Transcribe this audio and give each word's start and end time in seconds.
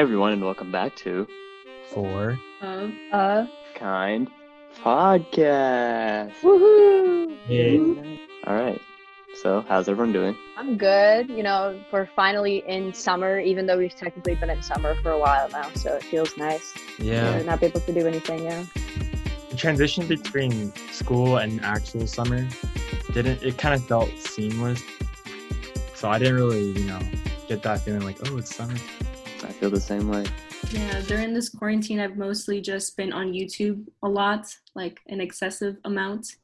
everyone, 0.00 0.32
and 0.32 0.42
welcome 0.42 0.72
back 0.72 0.96
to 0.96 1.26
Four. 1.92 2.38
Of 2.62 2.90
Uh, 3.12 3.46
Kind 3.74 4.30
Podcast. 4.82 6.32
woohoo! 6.40 7.36
Hey. 7.46 7.78
All 8.46 8.54
right. 8.54 8.80
So, 9.42 9.62
how's 9.68 9.90
everyone 9.90 10.14
doing? 10.14 10.34
I'm 10.56 10.78
good. 10.78 11.28
You 11.28 11.42
know, 11.42 11.78
we're 11.92 12.08
finally 12.16 12.64
in 12.66 12.94
summer, 12.94 13.40
even 13.40 13.66
though 13.66 13.76
we've 13.76 13.94
technically 13.94 14.36
been 14.36 14.48
in 14.48 14.62
summer 14.62 14.94
for 15.02 15.10
a 15.12 15.18
while 15.18 15.50
now, 15.50 15.68
so 15.74 15.92
it 15.96 16.04
feels 16.04 16.34
nice. 16.38 16.72
Yeah. 16.98 17.36
to 17.38 17.44
not 17.44 17.60
be 17.60 17.66
able 17.66 17.80
to 17.80 17.92
do 17.92 18.06
anything, 18.06 18.44
yeah. 18.44 18.64
The 19.50 19.56
transition 19.56 20.06
between 20.06 20.72
school 20.92 21.36
and 21.36 21.60
actual 21.62 22.06
summer 22.06 22.48
didn't 23.12 23.42
it 23.42 23.58
kind 23.58 23.74
of 23.74 23.84
felt 23.84 24.08
seamless. 24.16 24.82
So 25.94 26.08
I 26.08 26.18
didn't 26.18 26.36
really, 26.36 26.70
you 26.70 26.86
know, 26.86 27.00
get 27.48 27.62
that 27.64 27.82
feeling 27.82 28.00
like, 28.00 28.16
oh, 28.30 28.38
it's 28.38 28.56
summer. 28.56 28.76
I 29.44 29.52
feel 29.52 29.70
the 29.70 29.80
same 29.80 30.08
way. 30.08 30.26
yeah, 30.70 31.00
during 31.02 31.34
this 31.34 31.48
quarantine, 31.48 32.00
I've 32.00 32.16
mostly 32.16 32.60
just 32.60 32.96
been 32.96 33.12
on 33.12 33.32
YouTube 33.32 33.86
a 34.02 34.08
lot, 34.08 34.46
like 34.74 34.98
an 35.08 35.20
excessive 35.20 35.76
amount. 35.84 36.36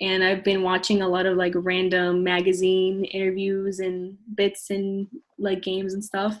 And 0.00 0.24
I've 0.24 0.42
been 0.42 0.62
watching 0.62 1.02
a 1.02 1.08
lot 1.08 1.26
of 1.26 1.36
like 1.36 1.52
random 1.54 2.24
magazine 2.24 3.04
interviews 3.04 3.78
and 3.78 4.16
bits 4.34 4.70
and 4.70 5.06
like 5.38 5.62
games 5.62 5.94
and 5.94 6.04
stuff. 6.04 6.40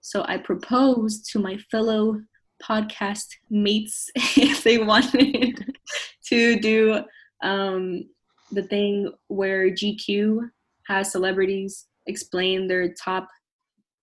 So 0.00 0.24
I 0.26 0.38
proposed 0.38 1.30
to 1.32 1.38
my 1.38 1.58
fellow 1.70 2.20
podcast 2.62 3.26
mates 3.50 4.10
if 4.36 4.62
they 4.62 4.78
wanted 4.78 5.74
to 6.26 6.60
do 6.60 7.02
um, 7.42 8.04
the 8.52 8.62
thing 8.62 9.12
where 9.28 9.70
GQ 9.70 10.50
has 10.86 11.12
celebrities 11.12 11.86
explain 12.06 12.66
their 12.66 12.92
top 12.92 13.28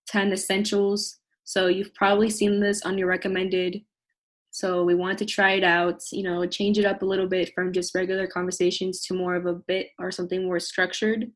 10 0.08 0.32
essentials. 0.32 1.18
So 1.52 1.66
you've 1.66 1.92
probably 1.92 2.30
seen 2.30 2.60
this 2.60 2.80
on 2.80 2.96
your 2.96 3.08
recommended. 3.08 3.82
So 4.52 4.84
we 4.84 4.94
want 4.94 5.18
to 5.18 5.26
try 5.26 5.52
it 5.52 5.62
out, 5.62 6.00
you 6.10 6.22
know, 6.22 6.46
change 6.46 6.78
it 6.78 6.86
up 6.86 7.02
a 7.02 7.04
little 7.04 7.26
bit 7.26 7.52
from 7.54 7.74
just 7.74 7.94
regular 7.94 8.26
conversations 8.26 9.02
to 9.02 9.12
more 9.12 9.34
of 9.34 9.44
a 9.44 9.52
bit 9.52 9.88
or 9.98 10.10
something 10.10 10.46
more 10.46 10.58
structured. 10.58 11.30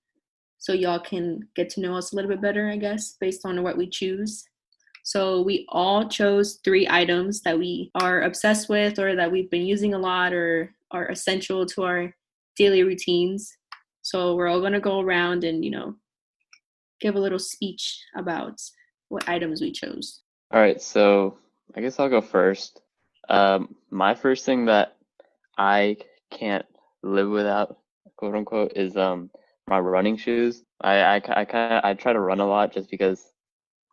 So 0.56 0.72
y'all 0.72 1.00
can 1.00 1.46
get 1.54 1.68
to 1.70 1.82
know 1.82 1.94
us 1.94 2.12
a 2.12 2.16
little 2.16 2.30
bit 2.30 2.40
better, 2.40 2.70
I 2.70 2.78
guess, 2.78 3.18
based 3.20 3.44
on 3.44 3.62
what 3.62 3.76
we 3.76 3.90
choose. 3.90 4.42
So 5.04 5.42
we 5.42 5.66
all 5.68 6.08
chose 6.08 6.60
three 6.64 6.88
items 6.88 7.42
that 7.42 7.58
we 7.58 7.90
are 7.94 8.22
obsessed 8.22 8.70
with 8.70 8.98
or 8.98 9.16
that 9.16 9.30
we've 9.30 9.50
been 9.50 9.66
using 9.66 9.92
a 9.92 9.98
lot 9.98 10.32
or 10.32 10.74
are 10.92 11.08
essential 11.08 11.66
to 11.66 11.82
our 11.82 12.16
daily 12.56 12.84
routines. 12.84 13.54
So 14.00 14.34
we're 14.34 14.48
all 14.48 14.62
gonna 14.62 14.80
go 14.80 15.00
around 15.00 15.44
and, 15.44 15.62
you 15.62 15.72
know, 15.72 15.96
give 17.02 17.16
a 17.16 17.20
little 17.20 17.38
speech 17.38 18.00
about 18.16 18.62
what 19.08 19.28
items 19.28 19.60
we 19.60 19.72
chose. 19.72 20.22
All 20.52 20.60
right. 20.60 20.80
So, 20.80 21.38
I 21.74 21.80
guess 21.80 21.98
I'll 21.98 22.08
go 22.08 22.20
first. 22.20 22.80
Um, 23.28 23.74
my 23.90 24.14
first 24.14 24.44
thing 24.44 24.66
that 24.66 24.96
I 25.58 25.96
can't 26.30 26.66
live 27.02 27.28
without, 27.28 27.78
quote 28.16 28.34
unquote, 28.34 28.72
is 28.76 28.96
um 28.96 29.30
my 29.66 29.78
running 29.78 30.16
shoes. 30.16 30.62
I 30.80 30.98
I, 30.98 31.14
I 31.16 31.44
kind 31.44 31.74
of 31.74 31.84
I 31.84 31.94
try 31.94 32.12
to 32.12 32.20
run 32.20 32.40
a 32.40 32.46
lot 32.46 32.72
just 32.72 32.90
because, 32.90 33.32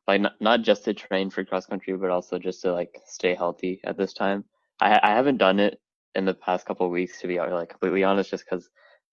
like, 0.08 0.22
not, 0.22 0.34
not 0.40 0.62
just 0.62 0.86
to 0.86 0.94
train 0.94 1.30
for 1.30 1.44
cross 1.44 1.66
country, 1.66 1.96
but 1.98 2.10
also 2.12 2.38
just 2.38 2.62
to 2.62 2.74
like 2.74 3.00
stay 3.06 3.34
healthy 3.34 3.80
at 3.84 3.98
this 3.98 4.14
time. 4.14 4.44
I 4.80 5.00
I 5.02 5.10
haven't 5.12 5.38
done 5.38 5.60
it 5.60 5.80
in 6.16 6.26
the 6.26 6.34
past 6.34 6.66
couple 6.66 6.90
weeks 6.90 7.20
to 7.22 7.28
be 7.28 7.40
like 7.40 7.70
completely 7.70 8.04
honest, 8.04 8.30
just 8.30 8.46
because 8.46 8.70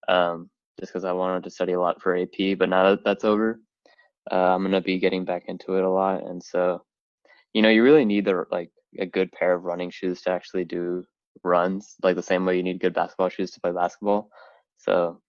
um 0.08 0.50
just 0.78 0.92
because 0.92 1.04
I 1.04 1.12
wanted 1.12 1.44
to 1.44 1.50
study 1.50 1.72
a 1.72 1.80
lot 1.80 2.00
for 2.00 2.16
AP. 2.16 2.58
But 2.58 2.68
now 2.68 2.90
that 2.90 3.04
that's 3.04 3.24
over, 3.24 3.60
uh, 4.30 4.34
I'm 4.34 4.62
gonna 4.62 4.80
be 4.80 4.98
getting 4.98 5.24
back 5.24 5.44
into 5.46 5.76
it 5.76 5.84
a 5.84 5.90
lot, 5.90 6.22
and 6.24 6.42
so 6.42 6.82
you 7.52 7.62
know 7.62 7.68
you 7.68 7.82
really 7.82 8.04
need 8.04 8.24
the 8.24 8.44
like 8.50 8.70
a 8.98 9.06
good 9.06 9.30
pair 9.32 9.54
of 9.54 9.64
running 9.64 9.90
shoes 9.90 10.22
to 10.22 10.30
actually 10.30 10.64
do 10.64 11.04
runs, 11.44 11.94
like 12.02 12.16
the 12.16 12.22
same 12.22 12.44
way 12.44 12.56
you 12.56 12.62
need 12.62 12.80
good 12.80 12.94
basketball 12.94 13.28
shoes 13.28 13.50
to 13.52 13.60
play 13.60 13.72
basketball. 13.72 14.30
So 14.78 15.20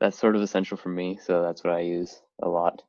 that's 0.00 0.18
sort 0.18 0.36
of 0.36 0.42
essential 0.42 0.76
for 0.76 0.88
me. 0.88 1.18
So 1.22 1.42
that's 1.42 1.64
what 1.64 1.74
I 1.74 1.80
use 1.80 2.20
a 2.42 2.48
lot. 2.48 2.82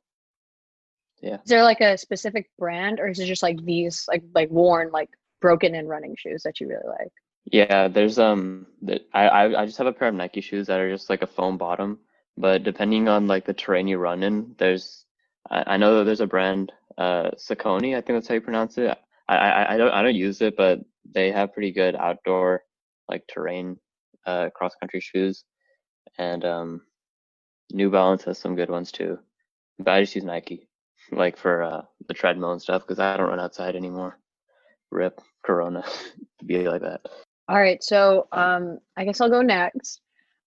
Yeah. 1.20 1.36
Is 1.36 1.48
there 1.48 1.64
like 1.64 1.80
a 1.80 1.98
specific 1.98 2.50
brand, 2.58 3.00
or 3.00 3.08
is 3.08 3.18
it 3.18 3.26
just 3.26 3.42
like 3.42 3.64
these, 3.64 4.04
like 4.08 4.22
like 4.34 4.50
worn, 4.50 4.90
like 4.92 5.10
broken 5.40 5.74
in 5.74 5.88
running 5.88 6.14
shoes 6.16 6.42
that 6.44 6.60
you 6.60 6.68
really 6.68 6.86
like? 6.86 7.12
Yeah, 7.50 7.88
there's 7.88 8.18
um, 8.18 8.66
I 9.12 9.28
I 9.28 9.62
I 9.62 9.66
just 9.66 9.78
have 9.78 9.86
a 9.86 9.92
pair 9.92 10.08
of 10.08 10.14
Nike 10.14 10.40
shoes 10.40 10.66
that 10.66 10.80
are 10.80 10.90
just 10.90 11.10
like 11.10 11.22
a 11.22 11.26
foam 11.26 11.58
bottom, 11.58 11.98
but 12.36 12.62
depending 12.62 13.08
on 13.08 13.26
like 13.26 13.46
the 13.46 13.54
terrain 13.54 13.88
you 13.88 13.98
run 13.98 14.22
in, 14.22 14.54
there's 14.58 15.06
I, 15.50 15.74
I 15.74 15.76
know 15.76 15.98
that 15.98 16.04
there's 16.04 16.20
a 16.20 16.26
brand, 16.26 16.72
uh, 16.96 17.30
Saucony, 17.36 17.96
I 17.96 18.00
think 18.00 18.16
that's 18.16 18.28
how 18.28 18.34
you 18.34 18.40
pronounce 18.40 18.78
it. 18.78 18.96
I, 19.28 19.36
I 19.36 19.74
I 19.74 19.76
don't 19.76 19.92
I 19.92 20.02
don't 20.02 20.14
use 20.14 20.40
it, 20.40 20.56
but 20.56 20.80
they 21.14 21.30
have 21.32 21.52
pretty 21.52 21.72
good 21.72 21.94
outdoor 21.96 22.64
like 23.08 23.24
terrain 23.28 23.78
uh 24.26 24.50
cross 24.50 24.74
country 24.80 25.00
shoes, 25.00 25.44
and 26.18 26.44
um, 26.44 26.82
New 27.72 27.90
Balance 27.90 28.24
has 28.24 28.38
some 28.38 28.56
good 28.56 28.70
ones 28.70 28.90
too. 28.90 29.18
But 29.78 29.92
I 29.92 30.00
just 30.02 30.14
use 30.14 30.24
Nike, 30.24 30.68
like 31.12 31.36
for 31.36 31.62
uh 31.62 31.82
the 32.08 32.14
treadmill 32.14 32.52
and 32.52 32.62
stuff, 32.62 32.82
because 32.82 32.98
I 32.98 33.16
don't 33.16 33.28
run 33.28 33.40
outside 33.40 33.76
anymore. 33.76 34.18
Rip 34.90 35.20
Corona, 35.44 35.84
be 36.46 36.68
like 36.68 36.82
that. 36.82 37.02
All 37.48 37.58
right, 37.58 37.82
so 37.82 38.28
um, 38.32 38.78
I 38.96 39.04
guess 39.04 39.20
I'll 39.20 39.30
go 39.30 39.42
next. 39.42 40.00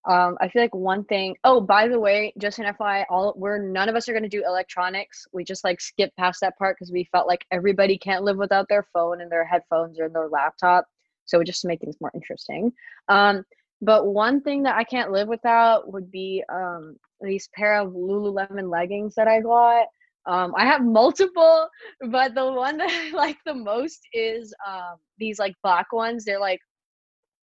Um, 0.08 0.38
I 0.42 0.50
feel 0.50 0.64
like 0.64 0.74
one 0.74 1.04
thing. 1.06 1.36
Oh, 1.44 1.62
by 1.62 1.88
the 1.88 2.00
way, 2.00 2.34
just 2.40 2.60
an 2.60 2.66
FYI, 2.66 3.06
all 3.10 3.34
we're 3.38 3.62
none 3.62 3.88
of 3.88 3.96
us 3.96 4.10
are 4.10 4.14
gonna 4.14 4.28
do 4.30 4.44
electronics. 4.46 5.28
We 5.32 5.44
just 5.44 5.64
like 5.64 5.80
skip 5.80 6.12
past 6.18 6.42
that 6.42 6.58
part 6.58 6.76
because 6.78 6.92
we 6.92 7.08
felt 7.12 7.28
like 7.28 7.46
everybody 7.52 7.98
can't 7.98 8.24
live 8.24 8.38
without 8.38 8.68
their 8.68 8.88
phone 8.94 9.22
and 9.22 9.32
their 9.32 9.46
headphones 9.46 10.00
or 10.00 10.10
their 10.10 10.28
laptop. 10.28 10.86
So 11.26 11.44
just 11.44 11.62
to 11.62 11.68
make 11.68 11.82
things 11.82 11.98
more 12.02 12.12
interesting. 12.16 12.74
Um, 13.10 13.44
but 13.82 14.08
one 14.08 14.42
thing 14.42 14.64
that 14.64 14.76
I 14.76 14.84
can't 14.84 15.12
live 15.12 15.28
without 15.28 15.92
would 15.92 16.12
be 16.12 16.44
um 16.52 16.98
these 17.22 17.50
pair 17.54 17.80
of 17.80 17.94
Lululemon 17.94 18.72
leggings 18.72 19.14
that 19.16 19.28
I 19.28 19.42
got. 19.42 19.86
Um, 20.28 20.54
I 20.56 20.66
have 20.66 20.84
multiple, 20.84 21.68
but 22.10 22.34
the 22.36 22.52
one 22.52 22.78
that 22.78 22.90
I 22.90 23.16
like 23.16 23.38
the 23.46 23.56
most 23.56 24.00
is 24.14 24.54
um 24.68 24.96
these 25.20 25.38
like 25.38 25.54
black 25.64 25.94
ones. 25.94 26.26
They're 26.26 26.40
like 26.40 26.60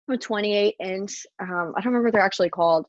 a 0.09 0.17
28 0.17 0.75
inch. 0.81 1.27
Um, 1.41 1.73
I 1.77 1.81
don't 1.81 1.87
remember 1.87 2.05
what 2.05 2.13
they're 2.13 2.23
actually 2.23 2.51
called. 2.51 2.87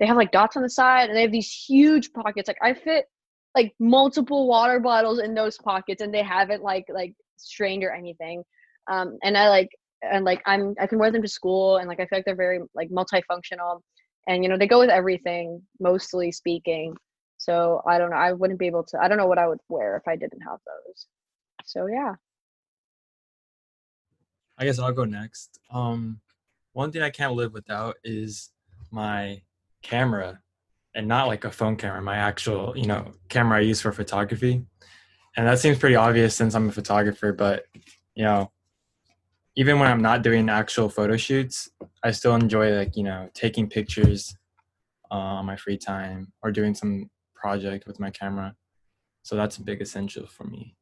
They 0.00 0.06
have 0.06 0.16
like 0.16 0.32
dots 0.32 0.56
on 0.56 0.62
the 0.62 0.70
side 0.70 1.08
and 1.08 1.16
they 1.16 1.22
have 1.22 1.32
these 1.32 1.50
huge 1.50 2.12
pockets. 2.12 2.48
Like 2.48 2.58
I 2.62 2.74
fit 2.74 3.06
like 3.54 3.72
multiple 3.80 4.46
water 4.46 4.78
bottles 4.78 5.18
in 5.18 5.34
those 5.34 5.58
pockets 5.58 6.02
and 6.02 6.12
they 6.12 6.22
haven't 6.22 6.62
like 6.62 6.84
like 6.88 7.14
strained 7.36 7.82
or 7.82 7.92
anything. 7.92 8.42
Um, 8.90 9.18
and 9.22 9.36
I 9.36 9.48
like 9.48 9.68
and 10.02 10.24
like 10.24 10.42
I'm 10.46 10.74
I 10.80 10.86
can 10.86 10.98
wear 10.98 11.10
them 11.10 11.22
to 11.22 11.28
school 11.28 11.78
and 11.78 11.88
like 11.88 12.00
I 12.00 12.06
feel 12.06 12.18
like 12.18 12.24
they're 12.24 12.36
very 12.36 12.60
like 12.74 12.90
multifunctional 12.90 13.80
and 14.28 14.44
you 14.44 14.48
know 14.48 14.58
they 14.58 14.68
go 14.68 14.78
with 14.78 14.90
everything 14.90 15.62
mostly 15.80 16.30
speaking. 16.30 16.94
So 17.38 17.82
I 17.86 17.98
don't 17.98 18.10
know. 18.10 18.16
I 18.16 18.32
wouldn't 18.32 18.58
be 18.58 18.66
able 18.66 18.84
to. 18.84 18.98
I 19.00 19.08
don't 19.08 19.18
know 19.18 19.26
what 19.26 19.38
I 19.38 19.48
would 19.48 19.60
wear 19.68 19.96
if 19.96 20.06
I 20.06 20.16
didn't 20.16 20.40
have 20.40 20.58
those. 20.66 21.06
So 21.64 21.86
yeah. 21.86 22.14
I 24.58 24.64
guess 24.64 24.80
I'll 24.80 24.92
go 24.92 25.04
next. 25.04 25.60
Um, 25.70 26.20
one 26.72 26.92
thing 26.92 27.02
I 27.02 27.10
can't 27.10 27.34
live 27.34 27.52
without 27.52 27.96
is 28.04 28.50
my 28.90 29.42
camera, 29.82 30.40
and 30.94 31.06
not 31.06 31.28
like 31.28 31.44
a 31.44 31.50
phone 31.50 31.76
camera, 31.76 32.00
my 32.02 32.16
actual, 32.16 32.76
you 32.76 32.86
know, 32.86 33.12
camera 33.28 33.58
I 33.58 33.62
use 33.62 33.80
for 33.80 33.92
photography. 33.92 34.64
And 35.36 35.46
that 35.46 35.58
seems 35.58 35.78
pretty 35.78 35.94
obvious 35.94 36.34
since 36.34 36.54
I'm 36.54 36.68
a 36.68 36.72
photographer, 36.72 37.32
but 37.32 37.66
you 38.14 38.24
know, 38.24 38.50
even 39.54 39.78
when 39.78 39.88
I'm 39.90 40.02
not 40.02 40.22
doing 40.22 40.48
actual 40.48 40.88
photo 40.88 41.16
shoots, 41.16 41.68
I 42.02 42.10
still 42.10 42.34
enjoy 42.34 42.76
like, 42.76 42.96
you 42.96 43.04
know, 43.04 43.28
taking 43.34 43.68
pictures 43.68 44.36
uh, 45.10 45.14
on 45.14 45.46
my 45.46 45.56
free 45.56 45.78
time 45.78 46.32
or 46.42 46.50
doing 46.50 46.74
some 46.74 47.10
project 47.34 47.86
with 47.86 48.00
my 48.00 48.10
camera. 48.10 48.54
So 49.22 49.36
that's 49.36 49.58
a 49.58 49.62
big 49.62 49.80
essential 49.80 50.26
for 50.26 50.44
me. 50.44 50.74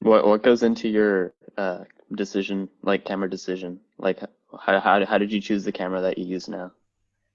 What 0.00 0.26
what 0.26 0.42
goes 0.42 0.62
into 0.62 0.88
your 0.88 1.34
uh 1.56 1.84
decision, 2.16 2.68
like 2.82 3.04
camera 3.04 3.28
decision? 3.28 3.80
Like 3.98 4.20
how 4.60 4.80
how 4.80 5.04
how 5.04 5.18
did 5.18 5.32
you 5.32 5.40
choose 5.40 5.64
the 5.64 5.72
camera 5.72 6.00
that 6.02 6.18
you 6.18 6.24
use 6.24 6.48
now? 6.48 6.72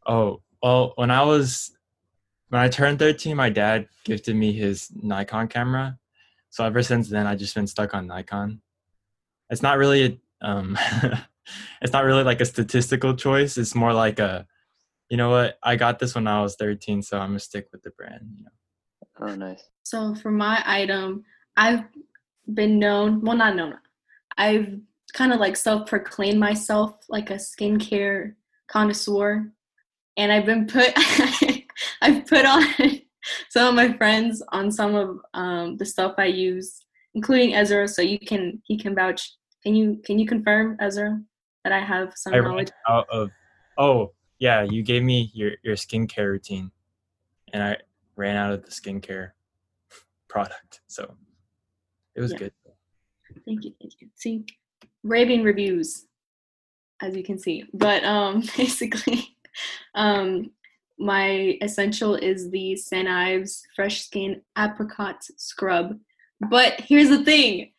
Oh, 0.06 0.42
well, 0.62 0.94
when 0.96 1.12
I 1.12 1.24
was 1.24 1.72
when 2.50 2.62
I 2.62 2.70
turned 2.70 3.00
13, 3.00 3.36
my 3.36 3.50
dad 3.50 3.88
gifted 4.06 4.36
me 4.36 4.54
his 4.54 4.90
Nikon 4.96 5.48
camera. 5.48 5.98
So 6.50 6.64
ever 6.64 6.82
since 6.82 7.10
then, 7.10 7.28
I've 7.28 7.40
just 7.40 7.56
been 7.56 7.68
stuck 7.68 7.94
on 7.94 8.08
Nikon. 8.08 8.62
It's 9.50 9.62
not 9.62 9.78
really 9.78 10.06
a, 10.42 10.48
um, 10.48 10.78
it's 11.82 11.94
not 11.94 12.06
really 12.06 12.24
like 12.24 12.42
a 12.42 12.46
statistical 12.46 13.16
choice. 13.16 13.58
It's 13.58 13.76
more 13.76 13.94
like 13.94 14.20
a, 14.20 14.48
you 15.10 15.18
know 15.18 15.30
what? 15.30 15.58
I 15.62 15.76
got 15.76 16.00
this 16.00 16.16
when 16.16 16.28
I 16.28 16.42
was 16.42 16.56
13, 16.56 17.02
so 17.02 17.20
I'm 17.20 17.30
gonna 17.30 17.40
stick 17.40 17.68
with 17.72 17.84
the 17.84 17.92
brand. 17.92 18.30
You 18.38 18.46
know. 18.46 19.28
Oh, 19.28 19.36
nice. 19.36 19.64
So 19.84 20.16
for 20.16 20.32
my 20.32 20.62
item, 20.66 21.24
I've 21.56 21.84
been 22.54 22.80
known, 22.80 23.22
well, 23.22 23.38
not 23.38 23.56
known, 23.56 23.78
I've 24.38 24.80
kind 25.13 25.34
of 25.34 25.39
like 25.39 25.56
self 25.56 25.88
proclaimed 25.89 26.39
myself 26.39 26.95
like 27.10 27.30
a 27.30 27.36
skincare 27.36 28.34
connoisseur. 28.68 29.51
And 30.18 30.31
I've 30.31 30.45
been 30.45 30.66
put, 30.68 30.94
I've 32.01 32.25
put 32.25 32.45
on 32.45 32.63
some 33.50 33.68
of 33.69 33.75
my 33.75 33.95
friends 33.98 34.44
on 34.51 34.72
some 34.72 34.95
of 34.95 35.19
um, 35.34 35.78
the 35.78 35.86
stuff 35.86 36.16
I 36.18 36.25
use. 36.25 36.84
including 37.13 37.56
Ezra. 37.56 37.88
So 37.88 38.01
you 38.01 38.19
can 38.19 38.62
he 38.66 38.78
can 38.78 38.95
vouch. 38.95 39.34
Can 39.63 39.75
you 39.75 40.01
can 40.06 40.19
you 40.19 40.28
confirm 40.28 40.78
Ezra 40.80 41.19
that 41.63 41.74
I 41.74 41.80
have 41.80 42.13
some 42.16 42.33
I 42.33 42.40
knowledge? 42.40 42.69
out 42.88 43.07
of. 43.10 43.31
Oh 43.78 44.13
yeah, 44.40 44.62
you 44.63 44.83
gave 44.83 45.04
me 45.04 45.31
your 45.33 45.51
your 45.63 45.75
skincare 45.75 46.30
routine, 46.30 46.72
and 47.54 47.63
I 47.63 47.78
ran 48.16 48.36
out 48.36 48.54
of 48.54 48.63
the 48.66 48.72
skincare 48.72 49.31
product. 50.28 50.81
So 50.88 51.16
it 52.16 52.22
was 52.22 52.31
Yeah. 52.31 52.38
good. 52.40 52.51
Thank 53.48 53.64
you, 53.64 53.74
thank 53.82 53.94
you. 54.02 54.10
See, 54.16 54.46
raving 55.04 55.42
reviews, 55.44 56.06
as 57.02 57.16
you 57.16 57.24
can 57.24 57.40
see. 57.40 57.64
But 57.74 58.04
um, 58.04 58.44
basically, 58.58 59.38
um, 59.96 60.52
my 61.00 61.58
essential 61.62 62.16
is 62.16 62.52
the 62.52 62.76
St. 62.76 63.08
Ives 63.08 63.66
Fresh 63.74 64.04
Skin 64.04 64.42
Apricot 64.58 65.24
Scrub. 65.38 65.98
But 66.50 66.82
here's 66.82 67.10
the 67.10 67.24
thing: 67.24 67.72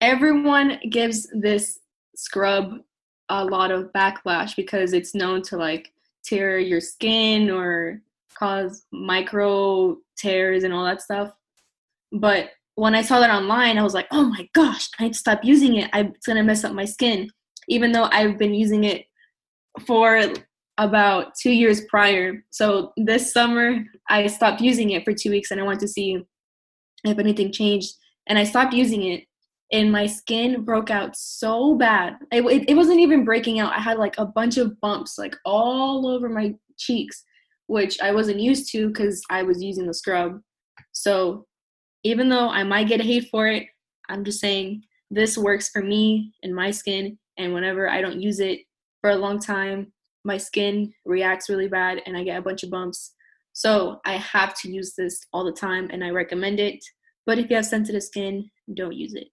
everyone 0.00 0.80
gives 0.90 1.28
this 1.32 1.78
scrub 2.16 2.80
a 3.28 3.44
lot 3.44 3.70
of 3.70 3.92
backlash 3.92 4.56
because 4.56 4.92
it's 4.92 5.14
known 5.14 5.40
to 5.42 5.56
like 5.56 5.92
tear 6.24 6.58
your 6.58 6.80
skin 6.80 7.48
or 7.48 8.02
cause 8.34 8.86
micro 8.90 9.96
tears 10.16 10.64
and 10.64 10.74
all 10.74 10.84
that 10.84 11.00
stuff. 11.00 11.32
But 12.10 12.50
when 12.74 12.94
I 12.94 13.02
saw 13.02 13.20
that 13.20 13.30
online, 13.30 13.78
I 13.78 13.82
was 13.82 13.94
like, 13.94 14.06
oh 14.10 14.24
my 14.24 14.48
gosh, 14.54 14.88
I 14.98 15.04
need 15.04 15.12
to 15.12 15.18
stop 15.18 15.40
using 15.44 15.76
it. 15.76 15.90
I, 15.92 16.00
it's 16.00 16.26
gonna 16.26 16.42
mess 16.42 16.64
up 16.64 16.72
my 16.72 16.84
skin. 16.84 17.28
Even 17.68 17.92
though 17.92 18.08
I've 18.10 18.38
been 18.38 18.54
using 18.54 18.84
it 18.84 19.06
for 19.86 20.20
about 20.78 21.34
two 21.40 21.50
years 21.50 21.82
prior. 21.88 22.44
So 22.50 22.92
this 22.96 23.32
summer, 23.32 23.84
I 24.08 24.26
stopped 24.26 24.60
using 24.60 24.90
it 24.90 25.04
for 25.04 25.12
two 25.12 25.30
weeks 25.30 25.50
and 25.50 25.60
I 25.60 25.64
wanted 25.64 25.80
to 25.80 25.88
see 25.88 26.18
if 27.04 27.18
anything 27.18 27.52
changed. 27.52 27.94
And 28.28 28.38
I 28.38 28.44
stopped 28.44 28.72
using 28.72 29.02
it, 29.04 29.24
and 29.72 29.90
my 29.90 30.06
skin 30.06 30.64
broke 30.64 30.90
out 30.90 31.16
so 31.16 31.74
bad. 31.74 32.14
It, 32.30 32.44
it, 32.44 32.70
it 32.70 32.74
wasn't 32.74 33.00
even 33.00 33.24
breaking 33.24 33.58
out. 33.58 33.72
I 33.72 33.80
had 33.80 33.98
like 33.98 34.14
a 34.18 34.26
bunch 34.26 34.58
of 34.58 34.80
bumps, 34.80 35.18
like 35.18 35.34
all 35.44 36.06
over 36.06 36.28
my 36.28 36.54
cheeks, 36.78 37.24
which 37.66 38.00
I 38.00 38.12
wasn't 38.12 38.38
used 38.38 38.70
to 38.72 38.88
because 38.88 39.22
I 39.30 39.42
was 39.42 39.62
using 39.62 39.86
the 39.86 39.94
scrub. 39.94 40.40
So 40.92 41.46
even 42.04 42.28
though 42.28 42.48
I 42.48 42.64
might 42.64 42.88
get 42.88 43.00
hate 43.00 43.28
for 43.30 43.46
it, 43.48 43.66
I'm 44.08 44.24
just 44.24 44.40
saying 44.40 44.82
this 45.10 45.38
works 45.38 45.68
for 45.68 45.82
me 45.82 46.32
and 46.42 46.54
my 46.54 46.70
skin. 46.70 47.18
And 47.38 47.54
whenever 47.54 47.88
I 47.88 48.00
don't 48.00 48.20
use 48.20 48.40
it 48.40 48.60
for 49.00 49.10
a 49.10 49.16
long 49.16 49.38
time, 49.38 49.92
my 50.24 50.36
skin 50.36 50.92
reacts 51.04 51.48
really 51.48 51.68
bad 51.68 52.02
and 52.06 52.16
I 52.16 52.24
get 52.24 52.38
a 52.38 52.42
bunch 52.42 52.62
of 52.62 52.70
bumps. 52.70 53.14
So 53.52 54.00
I 54.04 54.14
have 54.14 54.54
to 54.60 54.70
use 54.70 54.94
this 54.96 55.20
all 55.32 55.44
the 55.44 55.52
time 55.52 55.88
and 55.92 56.02
I 56.02 56.10
recommend 56.10 56.60
it. 56.60 56.82
But 57.26 57.38
if 57.38 57.50
you 57.50 57.56
have 57.56 57.66
sensitive 57.66 58.02
skin, 58.02 58.50
don't 58.74 58.94
use 58.94 59.14
it. 59.14 59.28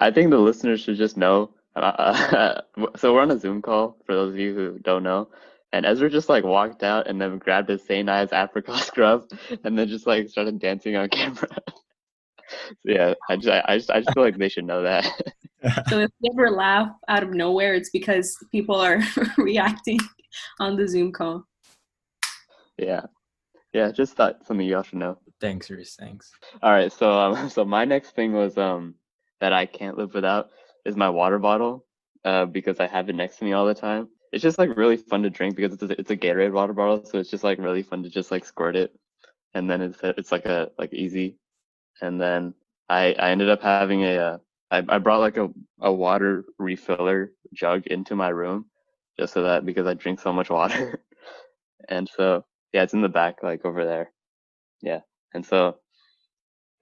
I 0.00 0.10
think 0.10 0.30
the 0.30 0.38
listeners 0.38 0.80
should 0.80 0.96
just 0.96 1.16
know. 1.16 1.50
Uh, 1.76 2.60
so 2.96 3.14
we're 3.14 3.22
on 3.22 3.30
a 3.30 3.38
Zoom 3.38 3.62
call 3.62 3.96
for 4.04 4.14
those 4.14 4.34
of 4.34 4.38
you 4.38 4.54
who 4.54 4.78
don't 4.80 5.02
know, 5.02 5.28
and 5.72 5.84
Ezra 5.84 6.08
just 6.08 6.28
like 6.28 6.44
walked 6.44 6.82
out 6.82 7.08
and 7.08 7.20
then 7.20 7.38
grabbed 7.38 7.68
his 7.68 7.84
St. 7.84 8.08
Ives 8.08 8.32
apricot 8.32 8.78
scrub 8.84 9.24
and 9.64 9.76
then 9.76 9.88
just 9.88 10.06
like 10.06 10.28
started 10.28 10.58
dancing 10.58 10.96
on 10.96 11.08
camera. 11.08 11.48
so 12.68 12.74
yeah, 12.84 13.14
I 13.28 13.36
just 13.36 13.48
I, 13.48 13.62
I 13.66 13.76
just 13.78 13.90
I 13.90 14.00
just 14.00 14.14
feel 14.14 14.22
like 14.22 14.38
they 14.38 14.48
should 14.48 14.66
know 14.66 14.82
that. 14.82 15.06
So 15.88 15.98
if 16.00 16.10
you 16.20 16.30
ever 16.34 16.50
laugh 16.50 16.90
out 17.08 17.22
of 17.22 17.30
nowhere, 17.30 17.72
it's 17.72 17.88
because 17.88 18.36
people 18.52 18.74
are 18.76 19.00
reacting 19.38 19.98
on 20.60 20.76
the 20.76 20.86
Zoom 20.86 21.10
call. 21.10 21.46
yeah, 22.76 23.06
yeah, 23.72 23.90
just 23.90 24.14
thought 24.14 24.46
something 24.46 24.66
you 24.66 24.76
all 24.76 24.82
should 24.82 24.98
know. 24.98 25.16
Thanks, 25.40 25.70
Reese. 25.70 25.96
Thanks. 25.96 26.32
All 26.62 26.70
right, 26.70 26.92
so 26.92 27.10
um, 27.10 27.48
so 27.56 27.64
my 27.64 27.84
next 27.84 28.10
thing 28.10 28.32
was 28.32 28.58
um 28.58 28.94
that 29.40 29.52
I 29.52 29.66
can't 29.66 29.98
live 29.98 30.14
without 30.14 30.50
is 30.84 30.96
my 30.96 31.08
water 31.10 31.38
bottle, 31.38 31.84
uh, 32.24 32.46
because 32.46 32.80
I 32.80 32.86
have 32.86 33.08
it 33.08 33.14
next 33.14 33.38
to 33.38 33.44
me 33.44 33.52
all 33.52 33.66
the 33.66 33.74
time. 33.74 34.08
It's 34.32 34.42
just 34.42 34.58
like 34.58 34.76
really 34.76 34.96
fun 34.96 35.22
to 35.22 35.30
drink 35.30 35.56
because 35.56 35.72
it's 35.72 35.82
a, 35.82 36.00
it's 36.00 36.10
a 36.10 36.16
Gatorade 36.16 36.52
water 36.52 36.72
bottle, 36.72 37.04
so 37.04 37.18
it's 37.18 37.30
just 37.30 37.44
like 37.44 37.58
really 37.58 37.82
fun 37.82 38.02
to 38.02 38.10
just 38.10 38.30
like 38.30 38.44
squirt 38.44 38.76
it, 38.76 38.92
and 39.54 39.68
then 39.70 39.80
it's 39.80 39.98
it's 40.02 40.32
like 40.32 40.46
a 40.46 40.70
like 40.78 40.92
easy, 40.92 41.36
and 42.00 42.20
then 42.20 42.54
I 42.88 43.14
I 43.18 43.30
ended 43.30 43.50
up 43.50 43.62
having 43.62 44.04
a 44.04 44.16
uh, 44.16 44.38
I 44.70 44.82
I 44.88 44.98
brought 44.98 45.20
like 45.20 45.36
a 45.36 45.50
a 45.80 45.92
water 45.92 46.44
refiller 46.60 47.28
jug 47.52 47.86
into 47.86 48.16
my 48.16 48.28
room, 48.28 48.66
just 49.18 49.34
so 49.34 49.42
that 49.44 49.64
because 49.64 49.86
I 49.86 49.94
drink 49.94 50.20
so 50.20 50.32
much 50.32 50.50
water, 50.50 51.02
and 51.88 52.08
so 52.08 52.44
yeah, 52.72 52.82
it's 52.82 52.94
in 52.94 53.02
the 53.02 53.08
back 53.08 53.42
like 53.42 53.64
over 53.64 53.84
there, 53.84 54.12
yeah, 54.82 55.00
and 55.32 55.44
so 55.44 55.78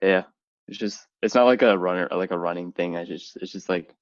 yeah, 0.02 0.24
it's 0.68 0.78
just 0.78 1.06
it's 1.22 1.34
not 1.34 1.46
like 1.46 1.62
a 1.62 1.78
runner 1.78 2.08
like 2.10 2.30
a 2.30 2.38
running 2.38 2.72
thing. 2.72 2.96
I 2.96 3.04
just 3.04 3.36
it's 3.36 3.52
just 3.52 3.68
like 3.68 3.94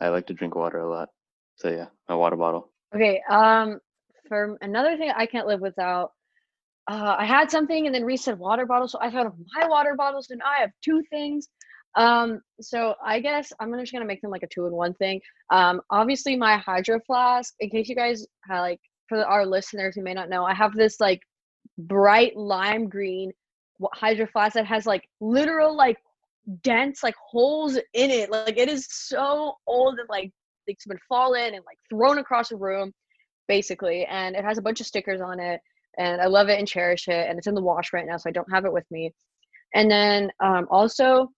I 0.00 0.08
like 0.08 0.26
to 0.26 0.34
drink 0.34 0.54
water 0.54 0.78
a 0.78 0.90
lot. 0.90 1.10
So 1.56 1.70
yeah, 1.70 1.86
my 2.08 2.14
water 2.14 2.36
bottle. 2.36 2.70
Okay. 2.94 3.22
Um, 3.28 3.80
for 4.28 4.56
another 4.60 4.96
thing 4.96 5.12
I 5.14 5.26
can't 5.26 5.46
live 5.46 5.60
without, 5.60 6.12
uh, 6.90 7.16
I 7.18 7.24
had 7.24 7.50
something 7.50 7.86
and 7.86 7.94
then 7.94 8.16
said 8.16 8.38
water 8.38 8.66
bottle, 8.66 8.88
so 8.88 8.98
I 9.00 9.10
thought 9.10 9.26
of 9.26 9.34
my 9.54 9.66
water 9.66 9.94
bottles, 9.96 10.28
and 10.30 10.40
I 10.42 10.60
have 10.60 10.70
two 10.82 11.02
things. 11.10 11.48
Um, 11.96 12.40
so 12.60 12.94
I 13.04 13.20
guess 13.20 13.52
I'm 13.60 13.72
just 13.78 13.92
gonna 13.92 14.04
make 14.04 14.20
them 14.20 14.30
like 14.30 14.42
a 14.42 14.48
two 14.48 14.66
in 14.66 14.72
one 14.72 14.94
thing. 14.94 15.20
Um, 15.50 15.80
obviously 15.90 16.36
my 16.36 16.58
hydro 16.58 17.00
flask. 17.06 17.54
In 17.60 17.70
case 17.70 17.88
you 17.88 17.94
guys 17.94 18.26
have, 18.48 18.60
like 18.60 18.80
for 19.08 19.24
our 19.24 19.46
listeners 19.46 19.94
who 19.94 20.02
may 20.02 20.14
not 20.14 20.28
know, 20.28 20.44
I 20.44 20.54
have 20.54 20.74
this 20.74 21.00
like 21.00 21.20
bright 21.78 22.36
lime 22.36 22.88
green 22.88 23.32
hydro 23.92 24.26
flask 24.26 24.54
that 24.54 24.66
has 24.66 24.86
like 24.86 25.08
literal 25.20 25.76
like 25.76 25.98
dents 26.62 27.02
like 27.02 27.14
holes 27.30 27.76
in 27.76 28.10
it. 28.10 28.30
Like 28.30 28.56
it 28.58 28.68
is 28.68 28.86
so 28.90 29.54
old 29.66 29.98
and 29.98 30.08
like 30.08 30.30
it's 30.66 30.86
been 30.86 30.98
fallen 31.08 31.54
and 31.54 31.64
like 31.64 31.78
thrown 31.90 32.18
across 32.18 32.48
the 32.48 32.56
room, 32.56 32.92
basically. 33.48 34.04
And 34.06 34.36
it 34.36 34.44
has 34.44 34.58
a 34.58 34.62
bunch 34.62 34.80
of 34.80 34.86
stickers 34.86 35.20
on 35.20 35.40
it, 35.40 35.60
and 35.98 36.20
I 36.20 36.26
love 36.26 36.48
it 36.48 36.58
and 36.58 36.68
cherish 36.68 37.08
it. 37.08 37.28
And 37.28 37.38
it's 37.38 37.46
in 37.46 37.54
the 37.54 37.62
wash 37.62 37.92
right 37.92 38.06
now, 38.06 38.16
so 38.16 38.28
I 38.28 38.32
don't 38.32 38.52
have 38.52 38.64
it 38.64 38.72
with 38.72 38.90
me. 38.90 39.12
And 39.74 39.90
then 39.90 40.30
um, 40.40 40.66
also, 40.70 41.28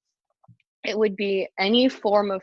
it 0.84 0.98
would 0.98 1.16
be 1.16 1.48
any 1.58 1.88
form 1.88 2.30
of 2.30 2.42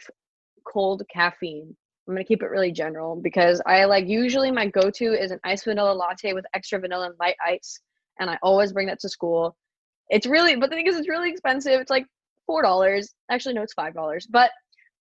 cold 0.65 1.03
caffeine. 1.13 1.75
I'm 2.07 2.15
gonna 2.15 2.25
keep 2.25 2.43
it 2.43 2.49
really 2.49 2.71
general 2.71 3.15
because 3.15 3.61
I 3.65 3.85
like 3.85 4.07
usually 4.07 4.51
my 4.51 4.67
go-to 4.67 5.13
is 5.13 5.31
an 5.31 5.39
iced 5.43 5.65
vanilla 5.65 5.93
latte 5.93 6.33
with 6.33 6.45
extra 6.53 6.79
vanilla 6.79 7.07
and 7.07 7.15
light 7.19 7.35
ice, 7.45 7.79
and 8.19 8.29
I 8.29 8.37
always 8.43 8.73
bring 8.73 8.87
that 8.87 8.99
to 9.01 9.09
school. 9.09 9.55
It's 10.09 10.27
really, 10.27 10.55
but 10.55 10.69
the 10.69 10.75
thing 10.75 10.87
is, 10.87 10.97
it's 10.97 11.07
really 11.07 11.29
expensive. 11.29 11.79
It's 11.79 11.89
like 11.89 12.05
four 12.45 12.61
dollars. 12.61 13.13
Actually, 13.31 13.55
no, 13.55 13.61
it's 13.61 13.73
five 13.73 13.93
dollars. 13.93 14.27
But 14.29 14.51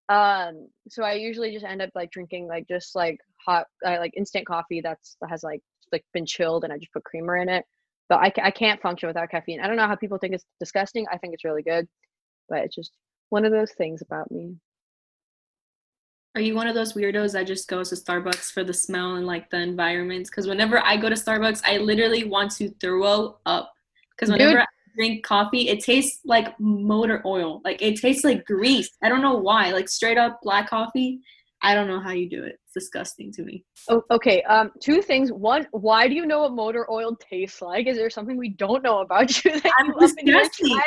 um, 0.09 0.69
so 0.89 1.03
I 1.03 1.15
usually 1.15 1.53
just 1.53 1.65
end 1.65 1.83
up 1.83 1.91
like 1.95 2.11
drinking 2.11 2.47
like 2.47 2.69
just 2.69 2.95
like 2.95 3.19
hot, 3.45 3.67
uh, 3.87 3.99
like 3.99 4.15
instant 4.17 4.47
coffee 4.47 4.81
that's 4.81 5.17
that 5.21 5.31
has 5.31 5.43
like 5.43 5.61
like 5.93 6.05
been 6.13 6.27
chilled, 6.27 6.65
and 6.65 6.73
I 6.73 6.79
just 6.79 6.93
put 6.93 7.05
creamer 7.05 7.37
in 7.37 7.49
it. 7.49 7.65
But 8.09 8.19
I, 8.19 8.33
I 8.43 8.51
can't 8.51 8.81
function 8.81 9.07
without 9.07 9.31
caffeine. 9.31 9.61
I 9.61 9.67
don't 9.67 9.77
know 9.77 9.87
how 9.87 9.97
people 9.97 10.19
think 10.19 10.35
it's 10.35 10.45
disgusting. 10.61 11.07
I 11.11 11.19
think 11.19 11.35
it's 11.35 11.45
really 11.45 11.63
good, 11.63 11.89
but 12.49 12.59
it's 12.59 12.75
just 12.75 12.93
one 13.31 13.45
of 13.45 13.53
those 13.53 13.73
things 13.73 14.03
about 14.03 14.31
me. 14.31 14.57
Are 16.35 16.41
you 16.41 16.55
one 16.55 16.67
of 16.67 16.75
those 16.75 16.95
weirdos 16.95 17.33
that 17.33 17.47
just 17.47 17.69
goes 17.69 17.91
to 17.91 17.95
Starbucks 17.95 18.53
for 18.53 18.65
the 18.65 18.73
smell 18.73 19.17
and 19.17 19.27
like 19.27 19.51
the 19.51 19.59
environment? 19.59 20.27
Because 20.27 20.47
whenever 20.47 20.83
I 20.83 20.97
go 20.97 21.11
to 21.11 21.15
Starbucks, 21.15 21.63
I 21.65 21.77
literally 21.77 22.25
want 22.25 22.53
to 22.53 22.71
throw 22.81 23.37
up. 23.45 23.73
Because 24.11 24.31
whenever 24.31 24.53
Dude. 24.53 24.61
I 24.61 24.67
drink 24.97 25.25
coffee, 25.25 25.69
it 25.69 25.85
tastes 25.85 26.21
like 26.25 26.59
motor 26.59 27.23
oil. 27.27 27.61
Like 27.65 27.83
it 27.83 28.01
tastes 28.01 28.25
like 28.25 28.47
grease. 28.47 28.91
I 29.03 29.11
don't 29.11 29.21
know 29.21 29.37
why. 29.37 29.73
Like 29.73 29.91
straight 29.91 30.17
up 30.17 30.41
black 30.43 30.71
coffee. 30.71 31.21
I 31.61 31.75
don't 31.75 31.87
know 31.87 32.01
how 32.01 32.13
you 32.13 32.31
do 32.31 32.45
it. 32.45 32.59
It's 32.75 32.85
disgusting 32.85 33.33
to 33.33 33.43
me. 33.43 33.65
Oh, 33.89 34.03
okay. 34.11 34.43
Um, 34.43 34.71
two 34.81 35.03
things. 35.03 35.31
One, 35.31 35.67
why 35.73 36.09
do 36.09 36.15
you 36.15 36.27
know 36.27 36.41
what 36.41 36.53
motor 36.53 36.91
oil 36.91 37.17
tastes 37.17 37.61
like? 37.61 37.87
Is 37.87 37.97
there 37.97 38.11
something 38.11 38.37
we 38.37 38.51
don't 38.51 38.83
know 38.83 39.01
about 39.01 39.45
you? 39.45 39.61
That 39.61 39.73
I'm 39.79 39.87
you 39.87 40.01
just 40.01 40.17
guessing. 40.17 40.79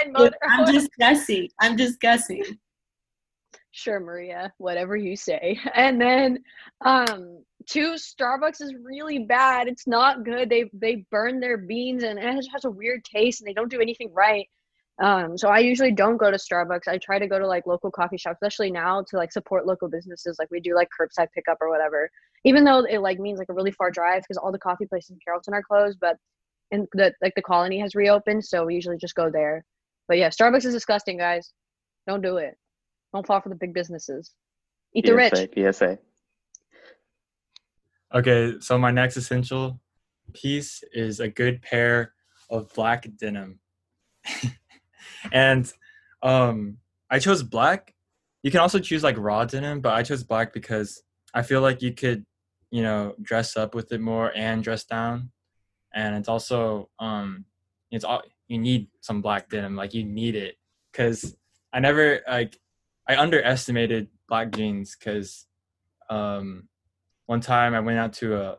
I'm 0.48 0.74
just 0.74 0.90
guessing. 0.98 1.50
I'm 1.62 1.78
just 1.78 2.00
guessing. 2.00 2.44
Sure, 3.72 4.00
Maria, 4.00 4.54
whatever 4.58 4.96
you 4.96 5.16
say. 5.16 5.60
And 5.74 6.00
then 6.00 6.40
um 6.86 7.44
two, 7.68 7.96
Starbucks 7.96 8.62
is 8.62 8.74
really 8.82 9.20
bad. 9.20 9.68
It's 9.68 9.86
not 9.86 10.24
good. 10.24 10.50
They 10.50 10.70
they 10.74 11.06
burn 11.12 11.40
their 11.40 11.58
beans 11.58 12.04
and 12.04 12.18
it 12.18 12.48
has 12.54 12.66
a 12.66 12.72
weird 12.72 13.04
taste 13.04 13.42
and 13.42 13.48
they 13.48 13.54
don't 13.54 13.72
do 13.72 13.82
anything 13.82 14.12
right. 14.14 14.48
Um 15.02 15.38
so 15.38 15.50
I 15.50 15.60
usually 15.60 15.92
don't 15.92 16.18
go 16.18 16.32
to 16.32 16.38
Starbucks. 16.38 16.88
I 16.88 16.98
try 16.98 17.20
to 17.20 17.28
go 17.28 17.38
to 17.38 17.48
like 17.48 17.66
local 17.66 17.92
coffee 17.92 18.18
shops, 18.18 18.38
especially 18.42 18.72
now 18.72 19.04
to 19.10 19.18
like 19.18 19.32
support 19.32 19.66
local 19.66 19.90
businesses. 19.90 20.38
Like 20.40 20.50
we 20.52 20.60
do 20.60 20.76
like 20.76 20.90
curbside 20.98 21.28
pickup 21.34 21.58
or 21.62 21.70
whatever. 21.70 22.10
Even 22.46 22.64
though 22.64 22.80
it 22.86 23.00
like 23.00 23.20
means 23.20 23.40
like 23.40 23.50
a 23.50 23.54
really 23.54 23.72
far 23.72 23.92
drive 23.92 24.22
because 24.22 24.38
all 24.38 24.52
the 24.52 24.60
coffee 24.60 24.86
places 24.86 25.12
in 25.12 25.20
Carrollton 25.24 25.54
are 25.54 25.64
closed, 25.64 25.98
but 26.00 26.18
and 26.72 26.88
the 26.94 27.14
like 27.22 27.34
the 27.36 27.42
colony 27.42 27.80
has 27.80 27.96
reopened, 27.96 28.44
so 28.44 28.66
we 28.66 28.76
usually 28.76 28.98
just 28.98 29.16
go 29.16 29.30
there. 29.30 29.66
But 30.08 30.18
yeah, 30.18 30.30
Starbucks 30.30 30.66
is 30.66 30.74
disgusting, 30.74 31.18
guys. 31.18 31.52
Don't 32.08 32.22
do 32.22 32.38
it. 32.38 32.56
Don't 33.14 33.26
fall 33.26 33.42
for 33.42 33.50
the 33.50 33.56
big 33.56 33.74
businesses. 33.74 34.32
Eat 34.94 35.06
the 35.06 35.16
rich. 35.16 35.34
PSA, 35.34 35.74
PSA. 35.74 36.00
Okay, 38.14 38.54
so 38.60 38.78
my 38.78 38.92
next 38.92 39.18
essential 39.18 39.80
piece 40.34 40.84
is 40.94 41.20
a 41.20 41.28
good 41.28 41.62
pair 41.62 42.14
of 42.50 42.72
black 42.74 43.08
denim. 43.18 43.60
and 45.32 45.72
um 46.22 46.78
I 47.10 47.20
chose 47.20 47.44
black. 47.44 47.94
You 48.44 48.52
can 48.52 48.60
also 48.60 48.80
choose 48.80 49.04
like 49.04 49.16
in 49.18 49.64
them, 49.64 49.82
but 49.82 49.94
I 49.94 50.04
chose 50.04 50.24
black 50.24 50.54
because 50.54 51.04
I 51.34 51.42
feel 51.42 51.62
like 51.62 51.82
you 51.82 51.94
could, 51.94 52.26
you 52.72 52.84
know, 52.84 53.16
dress 53.22 53.58
up 53.58 53.76
with 53.76 53.92
it 53.92 54.02
more 54.02 54.32
and 54.36 54.64
dress 54.64 54.86
down, 54.86 55.32
and 55.94 56.16
it's 56.16 56.30
also 56.30 56.90
um, 57.00 57.46
it's 57.92 58.06
all 58.06 58.22
you 58.48 58.58
need 58.58 58.88
some 59.02 59.22
black 59.22 59.50
denim. 59.50 59.76
Like 59.76 59.94
you 59.94 60.04
need 60.04 60.36
it 60.36 60.58
because 60.92 61.36
I 61.74 61.80
never 61.80 62.22
like 62.28 62.60
I 63.08 63.18
underestimated 63.18 64.08
black 64.28 64.52
jeans 64.52 64.96
because 64.96 65.48
um, 66.10 66.68
one 67.26 67.42
time 67.42 67.74
I 67.74 67.80
went 67.80 68.00
out 68.00 68.14
to 68.14 68.36
a 68.36 68.58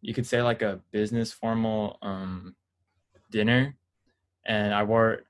you 0.00 0.14
could 0.14 0.26
say 0.26 0.42
like 0.42 0.62
a 0.62 0.80
business 0.92 1.32
formal 1.32 1.98
um, 2.02 2.54
dinner, 3.30 3.76
and 4.44 4.74
I 4.74 4.82
wore 4.82 5.22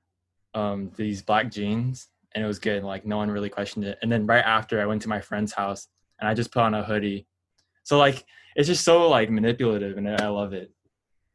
um, 0.53 0.91
these 0.95 1.21
black 1.21 1.51
jeans, 1.51 2.07
and 2.33 2.43
it 2.43 2.47
was 2.47 2.59
good. 2.59 2.83
Like 2.83 3.05
no 3.05 3.17
one 3.17 3.31
really 3.31 3.49
questioned 3.49 3.85
it. 3.85 3.97
And 4.01 4.11
then 4.11 4.25
right 4.25 4.43
after, 4.43 4.81
I 4.81 4.85
went 4.85 5.01
to 5.03 5.09
my 5.09 5.21
friend's 5.21 5.53
house, 5.53 5.87
and 6.19 6.27
I 6.27 6.33
just 6.33 6.51
put 6.51 6.63
on 6.63 6.73
a 6.73 6.83
hoodie. 6.83 7.27
So 7.83 7.97
like 7.97 8.25
it's 8.55 8.67
just 8.67 8.83
so 8.83 9.07
like 9.09 9.29
manipulative, 9.29 9.97
and 9.97 10.07
I 10.09 10.27
love 10.27 10.53
it. 10.53 10.71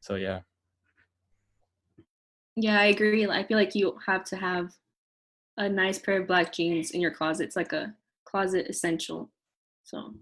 So 0.01 0.17
yeah. 0.17 0.41
Yeah, 2.57 2.79
I 2.79 2.87
agree. 2.87 3.27
I 3.27 3.45
feel 3.45 3.57
like 3.57 3.75
you 3.75 3.97
have 4.07 4.25
to 4.25 4.37
have 4.37 4.73
a 5.57 5.69
nice 5.69 5.99
pair 5.99 6.21
of 6.21 6.27
black 6.27 6.53
jeans 6.53 6.91
in 6.91 7.01
your 7.01 7.11
closet. 7.11 7.45
It's 7.45 7.57
like 7.57 7.73
a 7.73 7.95
closet 8.25 8.67
essential. 8.69 9.31
So 9.85 10.15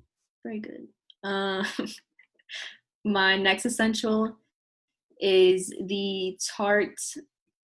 very 0.44 0.61
good. 0.61 0.87
Uh, 1.25 1.64
my 3.04 3.37
next 3.37 3.66
essential 3.66 4.37
is 5.20 5.73
the 5.87 6.38
Tarte 6.40 7.16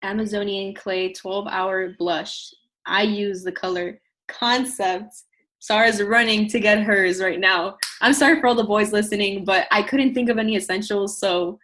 Amazonian 0.06 0.74
Clay 0.74 1.12
12 1.12 1.48
Hour 1.48 1.96
Blush. 1.98 2.54
I 2.86 3.02
use 3.02 3.44
the 3.44 3.52
color 3.52 4.00
Concept. 4.28 5.14
Sarah's 5.60 6.02
running 6.02 6.48
to 6.50 6.60
get 6.60 6.84
hers 6.84 7.22
right 7.22 7.40
now. 7.40 7.78
I'm 8.02 8.14
sorry 8.14 8.40
for 8.40 8.48
all 8.48 8.56
the 8.56 8.64
boys 8.64 8.94
listening, 8.94 9.44
but 9.46 9.68
I 9.72 9.82
couldn't 9.82 10.14
think 10.14 10.30
of 10.30 10.38
any 10.38 10.56
essentials, 10.56 11.20
so 11.20 11.60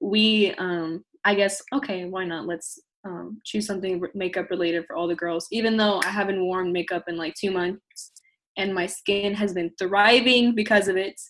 we 0.00 0.52
um 0.58 1.04
I 1.24 1.34
guess 1.34 1.62
okay, 1.72 2.04
why 2.04 2.24
not? 2.24 2.46
Let's 2.46 2.80
um, 3.04 3.40
choose 3.44 3.66
something 3.66 4.02
makeup 4.14 4.50
related 4.50 4.84
for 4.86 4.96
all 4.96 5.06
the 5.06 5.14
girls. 5.14 5.46
Even 5.52 5.76
though 5.76 6.00
I 6.04 6.08
haven't 6.08 6.44
worn 6.44 6.72
makeup 6.72 7.04
in 7.08 7.16
like 7.16 7.34
two 7.34 7.52
months, 7.52 8.12
and 8.56 8.74
my 8.74 8.86
skin 8.86 9.34
has 9.34 9.52
been 9.52 9.70
thriving 9.78 10.54
because 10.54 10.88
of 10.88 10.96
it. 10.96 11.20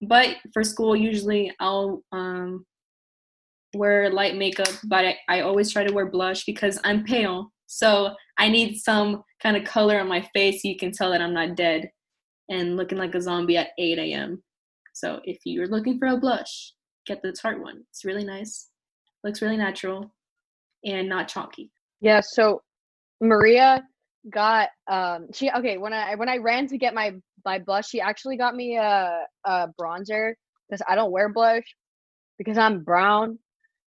But 0.00 0.36
for 0.54 0.64
school, 0.64 0.96
usually 0.96 1.52
I'll 1.60 2.02
um, 2.12 2.64
wear 3.74 4.10
light 4.10 4.36
makeup, 4.36 4.68
but 4.84 5.04
I, 5.04 5.16
I 5.28 5.40
always 5.40 5.72
try 5.72 5.84
to 5.84 5.92
wear 5.92 6.06
blush 6.06 6.44
because 6.44 6.78
I'm 6.84 7.04
pale. 7.04 7.52
So 7.66 8.14
I 8.38 8.48
need 8.48 8.78
some 8.78 9.22
kind 9.42 9.56
of 9.56 9.64
color 9.64 10.00
on 10.00 10.08
my 10.08 10.26
face 10.34 10.62
so 10.62 10.68
you 10.68 10.76
can 10.76 10.92
tell 10.92 11.10
that 11.10 11.20
I'm 11.20 11.34
not 11.34 11.56
dead 11.56 11.90
and 12.48 12.76
looking 12.76 12.98
like 12.98 13.14
a 13.14 13.20
zombie 13.20 13.58
at 13.58 13.68
8 13.78 13.98
a.m. 13.98 14.42
So 14.94 15.20
if 15.24 15.38
you're 15.44 15.68
looking 15.68 15.98
for 15.98 16.08
a 16.08 16.16
blush, 16.16 16.72
get 17.06 17.22
the 17.22 17.32
Tarte 17.32 17.60
one. 17.60 17.84
It's 17.90 18.04
really 18.04 18.24
nice, 18.24 18.68
looks 19.22 19.42
really 19.42 19.56
natural, 19.56 20.12
and 20.84 21.08
not 21.08 21.28
chalky. 21.28 21.70
Yeah. 22.00 22.20
So 22.20 22.62
Maria 23.20 23.86
got 24.30 24.68
um 24.90 25.28
she 25.32 25.50
okay 25.50 25.78
when 25.78 25.92
I 25.92 26.14
when 26.16 26.28
I 26.28 26.36
ran 26.38 26.66
to 26.68 26.78
get 26.78 26.94
my 26.94 27.14
my 27.44 27.58
blush, 27.58 27.88
she 27.88 28.00
actually 28.00 28.36
got 28.36 28.54
me 28.54 28.76
a 28.76 29.24
a 29.44 29.68
bronzer 29.80 30.32
because 30.68 30.82
I 30.88 30.94
don't 30.94 31.12
wear 31.12 31.28
blush 31.28 31.64
because 32.38 32.58
I'm 32.58 32.82
brown 32.82 33.38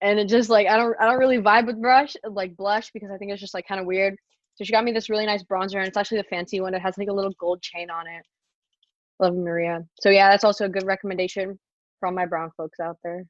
and 0.01 0.20
it 0.20 0.27
just 0.27 0.50
like 0.50 0.67
I 0.67 0.77
don't 0.77 0.96
I 1.00 1.05
don't 1.05 1.20
really 1.20 1.38
vibe 1.38 1.67
with 1.67 1.81
brush 1.81 2.15
like 2.29 2.55
blush 2.55 2.91
because 2.91 3.12
I 3.12 3.17
think 3.17 3.31
it's 3.31 3.41
just 3.41 3.53
like 3.53 3.67
kind 3.67 3.79
of 3.79 3.88
weird. 3.88 4.15
So 4.55 4.63
she 4.63 4.72
got 4.72 4.84
me 4.84 4.91
this 4.91 5.10
really 5.10 5.25
nice 5.25 5.43
bronzer 5.43 5.77
and 5.77 5.88
it's 5.88 5.98
actually 5.98 6.17
the 6.17 6.25
fancy 6.25 6.60
one. 6.60 6.74
It 6.74 6.81
has 6.81 6.98
like 6.98 7.08
a 7.08 7.13
little 7.13 7.34
gold 7.39 7.62
chain 7.62 7.89
on 7.89 8.08
it. 8.08 8.24
Love 9.20 9.36
Maria. 9.36 9.86
So 10.00 10.10
yeah, 10.10 10.29
that's 10.29 10.43
also 10.43 10.65
a 10.65 10.70
good 10.70 10.86
recommendation 10.86 11.58
for 12.00 12.08
all 12.08 12.13
my 12.13 12.25
brown 12.25 12.51
folks 12.58 12.79
out 12.79 12.98
there. 13.03 13.25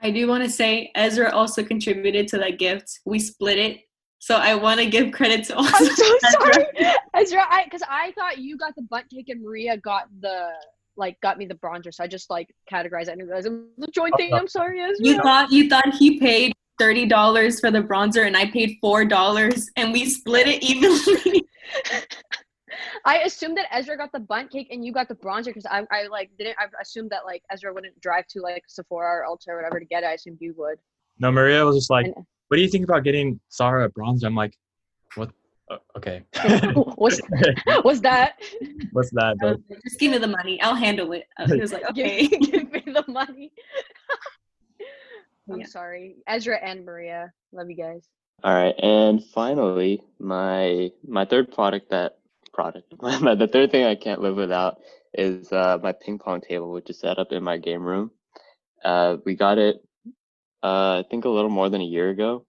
I 0.00 0.10
do 0.10 0.28
want 0.28 0.44
to 0.44 0.50
say 0.50 0.92
Ezra 0.94 1.30
also 1.32 1.64
contributed 1.64 2.28
to 2.28 2.38
that 2.38 2.58
gift. 2.58 3.00
We 3.04 3.18
split 3.18 3.58
it. 3.58 3.80
So 4.20 4.36
I 4.36 4.54
want 4.54 4.80
to 4.80 4.86
give 4.86 5.12
credit 5.12 5.44
to 5.46 5.56
also 5.56 5.84
I'm 5.84 5.94
so 5.94 6.18
sorry. 6.30 6.66
Ezra, 7.14 7.44
I 7.48 7.64
because 7.64 7.82
I 7.88 8.12
thought 8.12 8.38
you 8.38 8.56
got 8.56 8.74
the 8.74 8.82
Bundt 8.82 9.10
cake 9.10 9.28
and 9.28 9.42
Maria 9.42 9.76
got 9.76 10.08
the 10.20 10.50
like 10.98 11.20
got 11.20 11.38
me 11.38 11.46
the 11.46 11.54
bronzer. 11.54 11.94
So 11.94 12.04
I 12.04 12.06
just 12.06 12.28
like 12.28 12.54
categorized 12.70 13.08
it 13.08 13.10
and 13.10 13.22
realized 13.22 13.46
it 13.46 13.52
was 13.76 13.88
a 13.88 13.90
joint 13.90 14.14
thing. 14.16 14.30
Oh. 14.32 14.36
I'm 14.36 14.48
sorry, 14.48 14.80
Ezra. 14.80 14.96
You 15.00 15.22
thought 15.22 15.50
you 15.50 15.68
thought 15.68 15.94
he 15.94 16.18
paid 16.18 16.52
thirty 16.78 17.06
dollars 17.06 17.60
for 17.60 17.70
the 17.70 17.82
bronzer 17.82 18.26
and 18.26 18.36
I 18.36 18.50
paid 18.50 18.76
four 18.80 19.04
dollars 19.04 19.70
and 19.76 19.92
we 19.92 20.06
split 20.06 20.46
it 20.46 20.62
evenly. 20.62 21.44
I 23.04 23.18
assumed 23.20 23.56
that 23.56 23.66
Ezra 23.72 23.96
got 23.96 24.12
the 24.12 24.20
Bundt 24.20 24.50
cake 24.50 24.68
and 24.70 24.84
you 24.84 24.92
got 24.92 25.08
the 25.08 25.14
bronzer 25.14 25.46
because 25.46 25.66
I, 25.66 25.84
I 25.90 26.06
like 26.08 26.30
didn't 26.38 26.56
I 26.58 26.66
assumed 26.80 27.10
that 27.10 27.24
like 27.24 27.42
Ezra 27.50 27.72
wouldn't 27.72 27.98
drive 28.00 28.26
to 28.28 28.40
like 28.40 28.64
Sephora 28.68 29.20
or 29.20 29.26
Ulta 29.28 29.48
or 29.48 29.56
whatever 29.56 29.80
to 29.80 29.86
get 29.86 30.02
it. 30.02 30.06
I 30.06 30.12
assumed 30.12 30.38
you 30.40 30.54
would. 30.58 30.78
No, 31.18 31.32
Maria 31.32 31.64
was 31.64 31.76
just 31.76 31.90
like, 31.90 32.06
And- 32.06 32.14
"What 32.48 32.56
do 32.56 32.62
you 32.62 32.68
think 32.68 32.84
about 32.84 33.04
getting 33.04 33.40
Sarah 33.48 33.86
a 33.86 33.90
bronzer?" 33.90 34.24
I'm 34.24 34.34
like, 34.36 34.54
"What? 35.14 35.30
Uh, 35.70 35.76
okay, 35.96 36.24
What's 36.96 37.20
what's 37.82 38.00
that? 38.00 38.34
what's 38.92 39.10
that?" 39.10 39.36
I 39.42 39.46
like, 39.46 39.60
Just 39.84 39.98
give 40.00 40.12
me 40.12 40.18
the 40.18 40.26
money. 40.26 40.60
I'll 40.62 40.74
handle 40.74 41.12
it. 41.12 41.24
Uh, 41.38 41.46
He 41.46 41.60
was 41.60 41.72
like, 41.72 41.84
okay. 41.90 42.26
give, 42.26 42.40
give 42.52 42.72
me 42.72 42.82
the 42.86 43.04
money. 43.08 43.52
I'm 45.50 45.60
Yeah. 45.60 45.66
sorry, 45.66 46.16
Ezra 46.26 46.58
and 46.62 46.84
Maria. 46.84 47.32
Love 47.52 47.70
you 47.70 47.76
guys. 47.76 48.06
All 48.44 48.54
right, 48.54 48.74
and 48.82 49.22
finally, 49.24 50.02
my 50.18 50.90
my 51.06 51.24
third 51.24 51.52
product 51.52 51.90
that 51.90 52.18
product 52.52 52.90
the 53.00 53.48
third 53.52 53.70
thing 53.70 53.84
I 53.84 53.94
can't 53.94 54.20
live 54.20 54.36
without 54.36 54.78
is 55.14 55.50
uh, 55.52 55.78
my 55.82 55.92
ping 55.92 56.18
pong 56.18 56.40
table, 56.40 56.70
which 56.72 56.88
is 56.90 56.98
set 56.98 57.18
up 57.18 57.32
in 57.32 57.42
my 57.42 57.56
game 57.58 57.82
room. 57.82 58.10
Uh, 58.84 59.16
we 59.24 59.34
got 59.34 59.58
it, 59.58 59.76
uh, 60.62 60.98
I 61.00 61.04
think 61.10 61.24
a 61.24 61.28
little 61.28 61.50
more 61.50 61.68
than 61.68 61.80
a 61.80 61.84
year 61.84 62.10
ago, 62.10 62.46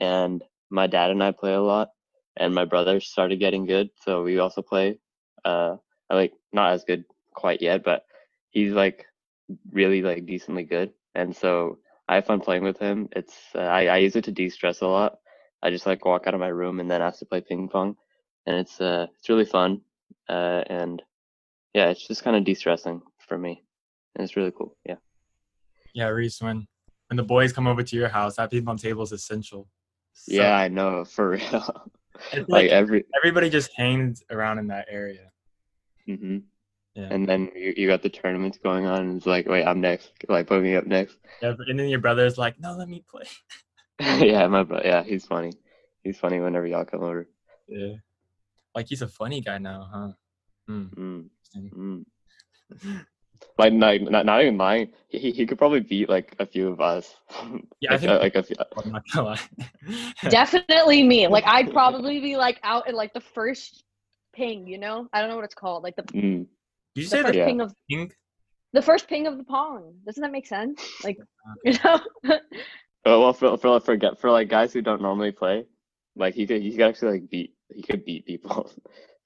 and 0.00 0.42
my 0.70 0.86
dad 0.86 1.10
and 1.10 1.22
I 1.22 1.32
play 1.32 1.54
a 1.54 1.60
lot, 1.60 1.88
and 2.36 2.54
my 2.54 2.64
brother 2.64 3.00
started 3.00 3.40
getting 3.40 3.66
good, 3.66 3.90
so 4.04 4.22
we 4.22 4.38
also 4.38 4.62
play. 4.62 4.98
Uh, 5.44 5.76
I 6.10 6.14
like 6.14 6.32
not 6.52 6.72
as 6.72 6.84
good 6.84 7.04
quite 7.34 7.62
yet, 7.62 7.84
but 7.84 8.04
he's 8.50 8.72
like 8.72 9.06
really 9.70 10.02
like 10.02 10.26
decently 10.26 10.64
good, 10.64 10.92
and 11.14 11.34
so 11.34 11.78
I 12.08 12.16
have 12.16 12.26
fun 12.26 12.40
playing 12.40 12.64
with 12.64 12.78
him. 12.78 13.08
It's 13.12 13.34
uh, 13.54 13.60
I, 13.60 13.86
I 13.86 13.96
use 13.98 14.16
it 14.16 14.24
to 14.24 14.32
de-stress 14.32 14.80
a 14.80 14.86
lot. 14.86 15.18
I 15.62 15.70
just 15.70 15.86
like 15.86 16.04
walk 16.04 16.26
out 16.26 16.34
of 16.34 16.40
my 16.40 16.48
room 16.48 16.80
and 16.80 16.90
then 16.90 17.02
ask 17.02 17.18
to 17.20 17.26
play 17.26 17.40
ping 17.40 17.68
pong, 17.68 17.96
and 18.46 18.56
it's 18.56 18.80
uh 18.80 19.06
it's 19.18 19.28
really 19.28 19.44
fun, 19.44 19.80
uh 20.28 20.62
and 20.68 21.02
yeah, 21.74 21.88
it's 21.88 22.06
just 22.06 22.24
kind 22.24 22.36
of 22.36 22.44
de-stressing 22.44 23.02
for 23.26 23.38
me, 23.38 23.62
and 24.14 24.24
it's 24.24 24.36
really 24.36 24.52
cool. 24.56 24.76
Yeah. 24.84 24.96
yeah, 25.94 26.08
Reese, 26.08 26.40
when 26.40 26.66
when 27.08 27.16
the 27.16 27.22
boys 27.22 27.52
come 27.52 27.66
over 27.66 27.82
to 27.82 27.96
your 27.96 28.08
house, 28.08 28.36
that 28.36 28.50
ping 28.50 28.64
pong 28.64 28.78
table 28.78 29.02
is 29.02 29.12
essential. 29.12 29.68
So, 30.12 30.32
yeah, 30.32 30.56
I 30.56 30.68
know 30.68 31.04
for 31.04 31.30
real. 31.30 31.90
Like 32.32 32.48
like 32.48 32.70
every 32.70 33.04
everybody 33.16 33.50
just 33.50 33.70
hangs 33.76 34.22
around 34.30 34.58
in 34.58 34.66
that 34.68 34.86
area. 34.90 35.30
hmm 36.06 36.38
Yeah. 36.94 37.08
and 37.10 37.28
then 37.28 37.50
you, 37.54 37.74
you 37.76 37.86
got 37.86 38.02
the 38.02 38.10
tournaments 38.10 38.58
going 38.58 38.86
on, 38.86 39.00
and 39.00 39.16
it's 39.16 39.26
like, 39.26 39.46
wait, 39.48 39.64
I'm 39.64 39.80
next. 39.80 40.12
Like 40.28 40.46
put 40.46 40.62
me 40.62 40.74
up 40.76 40.86
next. 40.86 41.16
Yeah, 41.42 41.54
and 41.66 41.78
then 41.78 41.88
your 41.88 42.00
brother's 42.00 42.38
like, 42.38 42.58
"No, 42.60 42.74
let 42.76 42.88
me 42.88 43.04
play." 43.08 43.24
yeah, 44.00 44.46
my 44.48 44.62
brother. 44.62 44.86
Yeah, 44.86 45.02
he's 45.02 45.26
funny. 45.26 45.52
He's 46.02 46.18
funny 46.18 46.40
whenever 46.40 46.66
y'all 46.66 46.84
come 46.84 47.02
over. 47.02 47.28
Yeah, 47.68 47.94
like 48.74 48.88
he's 48.88 49.02
a 49.02 49.08
funny 49.08 49.40
guy 49.40 49.58
now, 49.58 49.88
huh? 49.92 50.12
Hmm. 50.66 50.86
Mm, 50.96 51.28
mm. 51.74 52.04
Like, 53.58 53.72
like 53.74 54.02
not, 54.02 54.26
not 54.26 54.42
even 54.42 54.56
lying. 54.58 54.88
He, 55.08 55.18
he- 55.18 55.32
he 55.32 55.46
could 55.46 55.58
probably 55.58 55.80
beat 55.80 56.08
like 56.08 56.34
a 56.38 56.46
few 56.46 56.68
of 56.68 56.80
us. 56.80 57.14
Yeah, 57.80 57.90
I 57.90 57.94
like, 57.94 58.00
think- 58.00 58.12
uh, 58.12 58.18
like 58.18 58.34
a 58.36 58.42
few, 58.42 58.56
I'm 58.84 58.92
not 58.92 59.02
gonna 59.12 59.26
lie. 59.28 59.40
Definitely 60.30 61.02
me. 61.02 61.26
Like 61.28 61.44
I'd 61.46 61.72
probably 61.72 62.20
be 62.20 62.36
like 62.36 62.58
out 62.62 62.88
in 62.88 62.94
like 62.94 63.12
the 63.14 63.20
first 63.20 63.84
ping. 64.34 64.66
You 64.66 64.78
know, 64.78 65.08
I 65.12 65.20
don't 65.20 65.30
know 65.30 65.36
what 65.36 65.44
it's 65.44 65.54
called. 65.54 65.82
Like 65.82 65.96
the, 65.96 66.02
mm, 66.04 66.12
Did 66.14 66.48
you 66.94 67.02
the 67.04 67.08
say 67.08 67.22
first 67.22 67.32
the 67.32 67.38
Yeah. 67.38 67.46
ping 67.46 67.60
of 67.60 67.74
pink? 67.90 68.16
the 68.72 68.82
first 68.82 69.08
ping 69.08 69.26
of 69.26 69.38
the 69.38 69.44
pong. 69.44 69.94
Doesn't 70.06 70.22
that 70.22 70.32
make 70.32 70.46
sense? 70.46 70.82
Like 71.04 71.18
you 71.64 71.74
know. 71.84 72.00
Oh 73.04 73.20
well, 73.20 73.32
for 73.32 73.56
for 73.56 73.78
for 73.80 73.96
gu- 73.96 74.16
for 74.18 74.30
like 74.30 74.48
guys 74.48 74.72
who 74.72 74.82
don't 74.82 75.00
normally 75.02 75.32
play, 75.32 75.64
like 76.16 76.34
he 76.34 76.46
could 76.46 76.60
he 76.62 76.70
could 76.72 76.82
actually 76.82 77.12
like 77.20 77.30
beat 77.30 77.54
he 77.74 77.82
could 77.82 78.04
beat 78.04 78.26
people. 78.26 78.70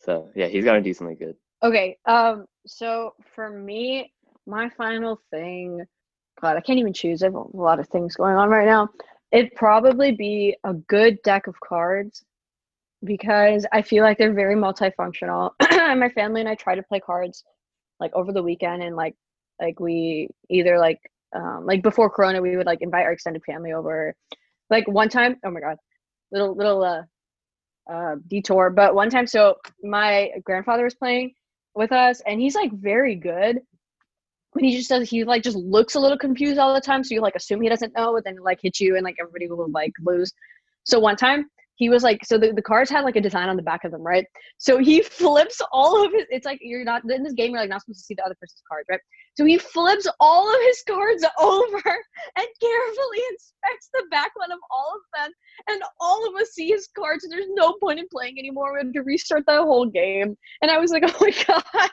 So 0.01 0.31
yeah, 0.35 0.47
he's 0.47 0.65
gotten 0.65 0.83
decently 0.83 1.15
good. 1.15 1.37
Okay. 1.63 1.97
Um. 2.07 2.47
So 2.67 3.15
for 3.35 3.51
me, 3.51 4.13
my 4.47 4.69
final 4.71 5.21
thing. 5.31 5.85
God, 6.41 6.57
I 6.57 6.61
can't 6.61 6.79
even 6.79 6.93
choose. 6.95 7.23
I 7.23 7.27
have 7.27 7.35
a 7.35 7.57
lot 7.57 7.81
of 7.81 7.89
things 7.89 8.17
going 8.17 8.37
on 8.37 8.49
right 8.49 8.67
now. 8.67 8.89
It'd 9.33 9.55
probably 9.55 10.13
be 10.13 10.57
a 10.65 10.73
good 10.75 11.21
deck 11.23 11.47
of 11.47 11.61
cards 11.61 12.25
because 13.05 13.67
I 13.73 13.83
feel 13.83 14.05
like 14.05 14.19
they're 14.19 14.33
very 14.35 14.57
multifunctional. 14.57 15.53
my 15.99 16.09
family 16.11 16.41
and 16.41 16.49
I 16.51 16.55
try 16.55 16.75
to 16.75 16.83
play 16.83 17.01
cards 17.01 17.45
like 18.01 18.13
over 18.15 18.33
the 18.33 18.43
weekend, 18.43 18.83
and 18.83 18.97
like 18.97 19.15
like 19.61 19.81
we 19.81 20.29
either 20.51 20.79
like 20.79 21.01
um 21.35 21.67
like 21.67 21.83
before 21.83 22.11
Corona, 22.11 22.43
we 22.43 22.57
would 22.57 22.67
like 22.67 22.83
invite 22.83 23.05
our 23.07 23.13
extended 23.13 23.45
family 23.45 23.73
over. 23.73 24.15
Like 24.71 24.89
one 24.89 25.09
time, 25.11 25.37
oh 25.45 25.51
my 25.51 25.61
god, 25.61 25.79
little 26.33 26.55
little 26.57 26.85
uh 26.85 27.03
uh, 27.91 28.17
detour. 28.29 28.71
But 28.71 28.95
one 28.95 29.11
time, 29.11 29.27
so 29.27 29.57
my 29.83 30.31
grandfather 30.45 30.85
was 30.85 30.95
playing 30.95 31.33
with 31.75 31.93
us, 31.93 32.21
and 32.27 32.41
he's 32.41 32.55
like 32.55 32.73
very 32.73 33.15
good. 33.15 33.61
But 34.53 34.65
he 34.65 34.77
just 34.77 34.89
does. 34.89 35.09
He 35.09 35.25
like 35.25 35.43
just 35.43 35.57
looks 35.57 35.95
a 35.95 36.01
little 36.01 36.19
confused 36.19 36.59
all 36.59 36.75
the 36.75 36.81
time. 36.81 37.05
So 37.05 37.15
you 37.15 37.21
like 37.21 37.37
assume 37.37 37.61
he 37.61 37.69
doesn't 37.69 37.97
know, 37.97 38.17
and 38.17 38.25
then 38.25 38.37
like 38.43 38.61
hit 38.63 38.81
you, 38.81 38.97
and 38.97 39.05
like 39.05 39.17
everybody 39.21 39.49
will 39.49 39.71
like 39.71 39.93
lose. 40.05 40.33
So 40.85 40.99
one 40.99 41.17
time 41.17 41.49
he 41.81 41.89
was 41.89 42.03
like, 42.03 42.23
so 42.27 42.37
the, 42.37 42.53
the 42.53 42.61
cards 42.61 42.91
had 42.91 43.05
like 43.05 43.17
a 43.17 43.23
design 43.23 43.49
on 43.49 43.57
the 43.57 43.63
back 43.63 43.85
of 43.85 43.91
them, 43.91 44.03
right? 44.03 44.27
So 44.59 44.77
he 44.77 45.01
flips 45.19 45.63
all 45.73 46.05
of 46.05 46.13
his. 46.13 46.27
It's 46.29 46.45
like 46.45 46.59
you're 46.61 46.85
not 46.85 47.11
in 47.11 47.23
this 47.23 47.33
game. 47.33 47.53
You're 47.53 47.61
like 47.61 47.71
not 47.71 47.81
supposed 47.81 48.01
to 48.01 48.05
see 48.05 48.13
the 48.13 48.23
other 48.23 48.37
person's 48.39 48.63
cards, 48.71 48.87
right? 48.91 49.01
So 49.39 49.47
he 49.47 49.57
flips 49.57 50.07
all 50.21 50.55
of 50.55 50.61
his 50.61 50.85
cards 50.87 51.25
over 51.41 51.83
and 52.37 52.47
carefully 52.61 53.23
inspects 53.31 53.89
the 53.95 54.05
back 54.11 54.31
one 54.35 54.53
of 54.53 54.59
all 54.71 54.93
of 54.95 55.23
them. 55.23 55.33
And 55.71 55.83
all 56.01 56.29
of 56.29 56.39
us 56.39 56.51
see 56.51 56.69
his 56.69 56.87
cards, 56.95 57.25
and 57.25 57.33
there's 57.33 57.47
no 57.49 57.75
point 57.83 57.99
in 57.99 58.07
playing 58.13 58.39
anymore. 58.39 58.75
We 58.75 58.85
have 58.85 58.93
to 58.93 59.03
restart 59.03 59.45
the 59.47 59.63
whole 59.63 59.87
game. 59.87 60.37
And 60.61 60.71
I 60.71 60.77
was 60.77 60.91
like, 60.91 61.05
oh 61.07 61.17
my 61.19 61.33
god. 61.47 61.91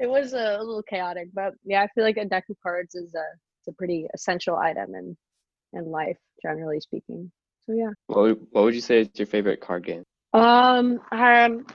It 0.00 0.10
was 0.10 0.32
a, 0.32 0.56
a 0.58 0.64
little 0.64 0.82
chaotic, 0.82 1.28
but 1.32 1.52
yeah, 1.64 1.82
I 1.82 1.88
feel 1.94 2.02
like 2.02 2.16
a 2.16 2.24
deck 2.24 2.46
of 2.50 2.56
cards 2.60 2.96
is 2.96 3.14
a 3.14 3.22
it's 3.60 3.68
a 3.68 3.72
pretty 3.72 4.06
essential 4.14 4.56
item 4.56 4.96
in 4.96 5.16
in 5.74 5.84
life, 5.84 6.18
generally 6.42 6.80
speaking. 6.80 7.30
So 7.70 7.76
yeah. 7.76 7.90
What 8.06 8.20
would, 8.20 8.46
what 8.50 8.64
would 8.64 8.74
you 8.74 8.80
say 8.80 9.02
is 9.02 9.08
your 9.14 9.26
favorite 9.26 9.60
card 9.60 9.86
game? 9.86 10.04
Um, 10.32 11.00
um, 11.12 11.66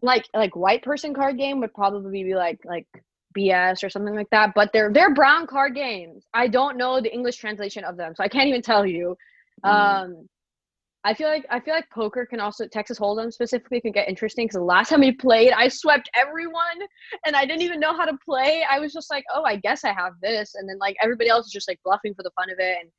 like 0.00 0.26
like 0.34 0.54
white 0.54 0.82
person 0.82 1.14
card 1.14 1.38
game 1.38 1.60
would 1.60 1.74
probably 1.74 2.22
be 2.22 2.34
like 2.34 2.60
like 2.64 2.86
BS 3.36 3.82
or 3.82 3.90
something 3.90 4.14
like 4.14 4.30
that. 4.30 4.52
But 4.54 4.70
they're 4.72 4.92
they're 4.92 5.14
brown 5.14 5.46
card 5.46 5.74
games. 5.74 6.24
I 6.34 6.48
don't 6.48 6.76
know 6.76 7.00
the 7.00 7.12
English 7.12 7.36
translation 7.36 7.84
of 7.84 7.96
them, 7.96 8.14
so 8.14 8.22
I 8.22 8.28
can't 8.28 8.48
even 8.48 8.62
tell 8.62 8.86
you. 8.86 9.16
Mm. 9.64 9.70
Um, 9.70 10.28
I 11.04 11.14
feel 11.14 11.28
like 11.28 11.46
I 11.50 11.58
feel 11.58 11.74
like 11.74 11.90
poker 11.90 12.24
can 12.24 12.38
also 12.38 12.68
Texas 12.68 12.98
Hold'em 12.98 13.32
specifically 13.32 13.80
can 13.80 13.90
get 13.90 14.08
interesting 14.08 14.46
because 14.46 14.58
the 14.58 14.64
last 14.64 14.90
time 14.90 15.00
we 15.00 15.10
played, 15.10 15.50
I 15.50 15.66
swept 15.66 16.10
everyone, 16.14 16.78
and 17.26 17.34
I 17.34 17.44
didn't 17.44 17.62
even 17.62 17.80
know 17.80 17.96
how 17.96 18.04
to 18.04 18.16
play. 18.24 18.64
I 18.70 18.78
was 18.78 18.92
just 18.92 19.10
like, 19.10 19.24
oh, 19.34 19.42
I 19.42 19.56
guess 19.56 19.84
I 19.84 19.92
have 19.92 20.12
this, 20.22 20.54
and 20.54 20.68
then 20.68 20.78
like 20.78 20.96
everybody 21.02 21.28
else 21.28 21.46
is 21.46 21.52
just 21.52 21.66
like 21.66 21.80
bluffing 21.84 22.14
for 22.14 22.22
the 22.22 22.30
fun 22.36 22.50
of 22.50 22.60
it, 22.60 22.76
and 22.80 22.90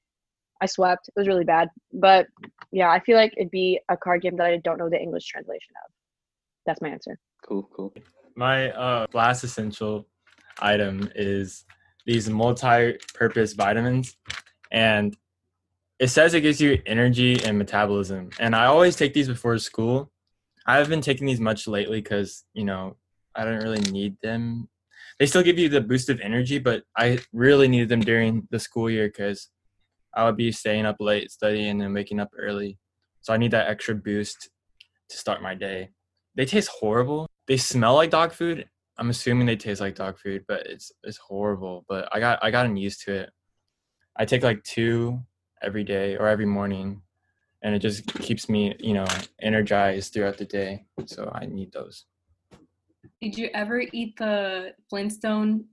I 0.64 0.66
swept. 0.66 1.10
It 1.10 1.14
was 1.18 1.28
really 1.28 1.44
bad, 1.44 1.68
but 1.92 2.28
yeah, 2.72 2.90
I 2.90 3.02
feel 3.02 3.18
like 3.18 3.34
it'd 3.36 3.52
be 3.52 3.82
a 3.90 3.98
card 3.98 4.22
game 4.22 4.38
that 4.38 4.48
I 4.48 4.58
don't 4.58 4.78
know 4.78 4.90
the 4.90 5.02
English 5.08 5.26
translation 5.26 5.74
of. 5.84 5.92
That's 6.66 6.82
my 6.82 6.88
answer. 6.88 7.20
Cool, 7.46 7.70
cool. 7.76 7.94
My 8.38 8.72
uh, 8.72 9.08
last 9.14 9.44
essential 9.44 10.08
item 10.60 11.12
is 11.16 11.66
these 12.06 12.30
multi-purpose 12.30 13.52
vitamins, 13.54 14.16
and 14.72 15.18
it 16.00 16.08
says 16.08 16.34
it 16.34 16.42
gives 16.42 16.62
you 16.62 16.82
energy 16.86 17.44
and 17.44 17.58
metabolism. 17.58 18.30
And 18.40 18.56
I 18.56 18.68
always 18.68 18.96
take 18.96 19.14
these 19.14 19.28
before 19.28 19.58
school. 19.58 20.14
I 20.66 20.78
haven't 20.78 20.92
been 20.92 21.02
taking 21.02 21.28
these 21.28 21.42
much 21.42 21.68
lately 21.68 22.00
because 22.00 22.46
you 22.54 22.64
know 22.64 22.96
I 23.36 23.44
don't 23.44 23.62
really 23.62 23.82
need 23.92 24.16
them. 24.24 24.70
They 25.20 25.26
still 25.26 25.44
give 25.44 25.60
you 25.60 25.68
the 25.68 25.82
boost 25.82 26.08
of 26.10 26.22
energy, 26.22 26.58
but 26.58 26.84
I 26.98 27.20
really 27.34 27.68
needed 27.68 27.90
them 27.90 28.00
during 28.00 28.48
the 28.50 28.60
school 28.60 28.90
year 28.90 29.10
because 29.10 29.50
I 30.16 30.26
would 30.26 30.38
be 30.38 30.52
staying 30.52 30.86
up 30.86 30.98
late 31.00 31.32
studying 31.32 31.82
and 31.82 31.94
waking 31.94 32.20
up 32.20 32.30
early. 32.38 32.78
So 33.22 33.34
I 33.34 33.38
need 33.38 33.52
that 33.52 33.68
extra 33.68 33.96
boost 33.96 34.50
to 35.10 35.18
start 35.18 35.42
my 35.42 35.56
day. 35.56 35.92
They 36.36 36.46
taste 36.46 36.70
horrible. 36.70 37.28
They 37.48 37.58
smell 37.58 37.96
like 37.96 38.10
dog 38.10 38.32
food. 38.32 38.68
I'm 38.98 39.10
assuming 39.10 39.48
they 39.48 39.56
taste 39.56 39.82
like 39.82 39.96
dog 39.96 40.20
food, 40.20 40.46
but 40.48 40.68
it's 40.68 40.92
it's 41.04 41.18
horrible. 41.18 41.86
But 41.88 42.10
I 42.12 42.20
got 42.20 42.40
I 42.44 42.52
gotten 42.52 42.78
used 42.78 43.04
to 43.06 43.14
it. 43.14 43.30
I 44.18 44.26
take 44.26 44.44
like 44.44 44.64
two 44.64 45.20
every 45.62 45.84
day 45.84 46.18
or 46.18 46.28
every 46.28 46.46
morning, 46.46 47.02
and 47.64 47.74
it 47.74 47.80
just 47.80 48.06
keeps 48.20 48.50
me 48.50 48.76
you 48.80 48.94
know 48.94 49.06
energized 49.42 50.14
throughout 50.14 50.38
the 50.38 50.46
day. 50.46 50.86
So 51.06 51.32
I 51.34 51.46
need 51.46 51.72
those. 51.72 52.06
Did 53.22 53.38
you 53.38 53.50
ever 53.54 53.84
eat 53.92 54.18
the 54.18 54.74
Flintstone 54.90 55.66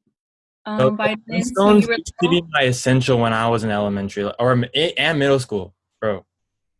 um, 0.66 0.78
So 0.78 0.90
vitamins? 0.90 1.24
when 1.26 1.42
Flintstones 1.42 1.82
you 1.82 1.88
were 1.88 1.94
used 1.94 2.14
to 2.22 2.28
be 2.28 2.42
my 2.50 2.62
essential 2.62 3.18
when 3.18 3.32
I 3.32 3.48
was 3.48 3.64
in 3.64 3.70
elementary 3.70 4.24
or 4.38 4.64
and 4.74 5.18
middle 5.18 5.38
school, 5.38 5.74
bro. 6.00 6.24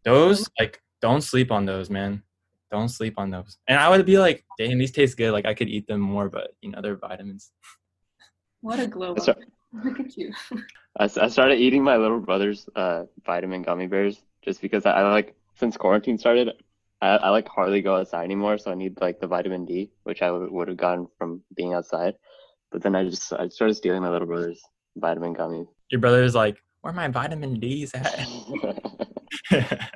Those 0.05 0.49
like 0.59 0.81
don't 1.01 1.23
sleep 1.23 1.51
on 1.51 1.67
those, 1.67 1.91
man. 1.91 2.23
Don't 2.71 2.89
sleep 2.89 3.15
on 3.19 3.31
those. 3.31 3.59
And 3.67 3.79
I 3.79 3.89
would 3.89 4.07
be 4.07 4.19
like, 4.19 4.45
damn, 4.59 4.79
these 4.79 4.93
taste 4.93 5.17
good. 5.17 5.33
Like 5.33 5.47
I 5.47 5.55
could 5.55 5.69
eat 5.69 5.87
them 5.87 6.01
more, 6.01 6.29
but 6.29 6.55
you 6.63 6.71
know 6.71 6.81
they're 6.81 6.97
vitamins. 6.97 7.51
What 8.61 8.79
a 8.79 8.87
glow 8.87 9.15
That's 9.15 9.29
up. 9.29 9.39
Look 9.85 10.01
at 10.01 10.17
you. 10.17 10.33
I 10.99 11.07
started 11.07 11.59
eating 11.59 11.85
my 11.85 11.97
little 11.97 12.21
brother's 12.21 12.69
uh, 12.75 13.05
vitamin 13.25 13.63
gummy 13.63 13.87
bears 13.87 14.23
just 14.43 14.61
because 14.61 14.87
I, 14.87 14.93
I 14.93 15.11
like 15.11 15.35
since 15.55 15.77
quarantine 15.77 16.19
started, 16.19 16.51
I, 17.01 17.09
I 17.09 17.29
like 17.31 17.49
hardly 17.49 17.81
go 17.81 17.97
outside 17.97 18.25
anymore, 18.25 18.59
so 18.59 18.71
I 18.71 18.75
need 18.75 19.01
like 19.01 19.21
the 19.21 19.27
vitamin 19.27 19.65
D, 19.65 19.91
which 20.03 20.23
I 20.23 20.31
would 20.31 20.69
have 20.69 20.77
gotten 20.77 21.07
from 21.19 21.43
being 21.55 21.75
outside. 21.75 22.15
But 22.71 22.83
then 22.83 22.95
I 22.95 23.05
just 23.05 23.33
I 23.33 23.49
started 23.49 23.75
stealing 23.75 24.03
my 24.03 24.11
little 24.11 24.27
brother's 24.27 24.61
vitamin 24.97 25.35
gummies. 25.35 25.67
Your 25.91 26.01
brother's 26.01 26.35
like, 26.35 26.57
where 26.83 26.93
my 26.93 27.09
vitamin 27.09 27.59
D's 27.59 27.93
at? 27.95 28.27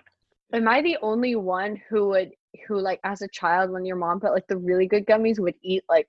Am 0.53 0.69
I 0.69 0.83
the 0.83 0.99
only 1.03 1.35
one 1.37 1.81
who 1.89 2.09
would 2.09 2.31
who 2.69 2.79
like 2.79 3.01
as 3.05 3.23
a 3.23 3.29
child 3.29 3.71
when 3.71 3.85
your 3.85 3.97
mom 3.97 4.21
put 4.21 4.33
like 4.33 4.47
the 4.49 4.57
really 4.57 4.87
good 4.87 5.07
gummies 5.07 5.39
would 5.39 5.55
eat 5.63 5.83
like 5.89 6.07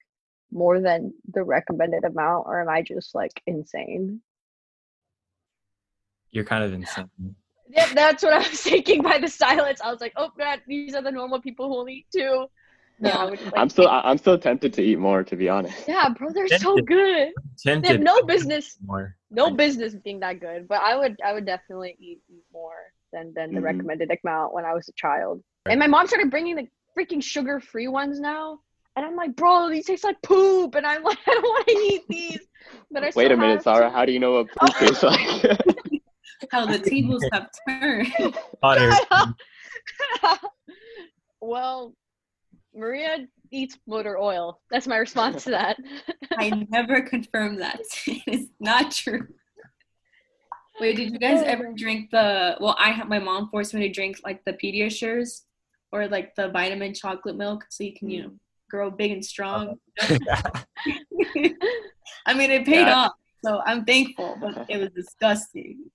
more 0.51 0.80
than 0.80 1.13
the 1.34 1.43
recommended 1.43 2.04
amount, 2.04 2.45
or 2.47 2.62
am 2.62 2.69
I 2.69 2.82
just 2.82 3.15
like 3.15 3.41
insane? 3.47 4.21
You're 6.32 6.43
kind 6.43 6.63
of 6.63 6.73
insane. 6.73 7.10
Yeah, 7.67 7.91
that's 7.93 8.23
what 8.23 8.34
I 8.34 8.38
was 8.38 8.62
thinking 8.62 9.01
by 9.01 9.17
the 9.17 9.28
silence. 9.30 9.82
I 9.82 9.91
was 9.91 10.01
like, 10.01 10.13
oh 10.15 10.30
god, 10.38 10.62
these 10.67 10.95
are 10.95 11.01
the 11.01 11.12
normal 11.12 11.41
people 11.41 11.67
who 11.67 11.75
will 11.75 11.89
eat 11.89 12.08
too. 12.13 12.47
No, 12.99 13.10
I 13.12 13.25
would, 13.25 13.41
like, 13.41 13.53
I'm 13.58 13.69
still 13.69 13.88
I- 13.88 14.01
I'm 14.05 14.17
still 14.17 14.38
tempted 14.38 14.73
to 14.73 14.81
eat 14.81 14.97
more, 14.99 15.23
to 15.23 15.36
be 15.36 15.49
honest. 15.49 15.88
Yeah, 15.88 16.10
bro, 16.17 16.31
they're 16.34 16.47
so 16.47 16.75
Tempted. 16.75 16.88
good. 16.88 17.34
They 17.84 17.88
have 17.89 17.99
no 17.99 18.21
business, 18.23 18.77
more. 18.86 19.15
no 19.31 19.51
business 19.51 19.93
being 19.95 20.19
that 20.21 20.39
good. 20.39 20.67
But 20.67 20.81
I 20.81 20.95
would, 20.97 21.17
I 21.23 21.34
would 21.34 21.45
definitely 21.45 21.95
eat, 21.99 22.21
eat 22.29 22.43
more 22.53 22.75
than 23.12 23.34
than 23.36 23.53
the 23.53 23.60
Mhm. 23.60 23.63
recommended 23.63 24.12
amount 24.23 24.53
when 24.53 24.65
I 24.65 24.73
was 24.73 24.88
a 24.88 24.93
child. 24.93 25.43
And 25.67 25.79
my 25.79 25.88
mom 25.88 26.08
started 26.08 26.29
bringing 26.31 26.55
the 26.55 26.67
freaking 26.97 27.21
sugar-free 27.21 27.88
ones 27.89 28.19
now, 28.21 28.60
and 28.95 29.05
I'm 29.05 29.15
like, 29.17 29.36
bro, 29.36 29.69
these 29.69 29.86
taste 29.86 30.03
like 30.05 30.21
poop, 30.21 30.75
and 30.75 30.86
I'm 30.88 31.03
like, 31.10 31.17
I 31.27 31.34
don't 31.34 31.43
want 31.43 31.67
to 31.67 31.73
eat 31.73 32.01
these. 32.10 32.39
But 32.91 33.03
I 33.03 33.12
Wait 33.15 33.31
a 33.31 33.36
minute, 33.38 33.63
Sarah. 33.63 33.89
to. 33.89 33.89
How 33.89 34.05
do 34.05 34.12
you 34.13 34.19
know 34.19 34.31
what 34.34 34.47
poop 34.55 34.69
tastes 34.79 35.03
like? 35.12 35.19
How 36.51 36.65
the 36.65 36.79
tables 36.79 37.23
have 37.31 37.49
turned. 37.67 38.08
Well, 41.41 41.93
Maria 42.75 43.27
eats 43.51 43.77
motor 43.88 44.17
oil. 44.17 44.59
That's 44.71 44.88
my 44.88 44.97
response 44.97 45.45
to 45.45 45.51
that. 45.51 45.77
I 46.38 46.49
never 46.69 47.01
confirmed 47.01 47.61
that. 47.61 47.79
it's 48.07 48.51
not 48.59 48.91
true. 48.91 49.27
Wait, 50.79 50.97
did 50.97 51.11
you 51.11 51.19
guys 51.19 51.41
ever 51.43 51.71
drink 51.73 52.11
the? 52.11 52.57
Well, 52.59 52.75
I 52.77 52.91
have 52.91 53.07
my 53.07 53.19
mom 53.19 53.49
forced 53.49 53.73
me 53.73 53.88
to 53.88 53.93
drink 53.93 54.19
like 54.25 54.43
the 54.43 54.53
Pediasures 54.53 55.43
or 55.91 56.07
like 56.07 56.35
the 56.35 56.49
vitamin 56.49 56.93
chocolate 56.93 57.38
milk, 57.38 57.65
so 57.69 57.85
you 57.85 57.93
can 57.93 58.09
you 58.09 58.21
mm. 58.21 58.25
know 58.25 58.33
grow 58.69 58.91
big 58.91 59.11
and 59.11 59.23
strong. 59.23 59.77
I 62.25 62.33
mean, 62.35 62.51
it 62.51 62.65
paid 62.65 62.88
Yeah. 62.88 62.95
off, 62.95 63.11
so 63.43 63.61
I'm 63.65 63.85
thankful, 63.85 64.38
but 64.41 64.65
it 64.69 64.77
was 64.77 64.89
disgusting. 64.89 65.89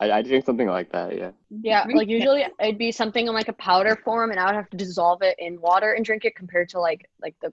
I, 0.00 0.10
I 0.12 0.22
drink 0.22 0.46
something 0.46 0.66
like 0.66 0.90
that, 0.92 1.16
yeah. 1.16 1.30
Yeah, 1.50 1.84
like 1.94 2.08
usually 2.08 2.44
it'd 2.58 2.78
be 2.78 2.90
something 2.90 3.26
in 3.26 3.34
like 3.34 3.48
a 3.48 3.52
powder 3.52 3.96
form, 4.02 4.30
and 4.30 4.40
I 4.40 4.46
would 4.46 4.54
have 4.54 4.70
to 4.70 4.76
dissolve 4.76 5.20
it 5.22 5.36
in 5.38 5.60
water 5.60 5.92
and 5.92 6.04
drink 6.04 6.24
it 6.24 6.34
compared 6.34 6.70
to 6.70 6.80
like 6.80 7.04
like 7.20 7.34
the 7.42 7.52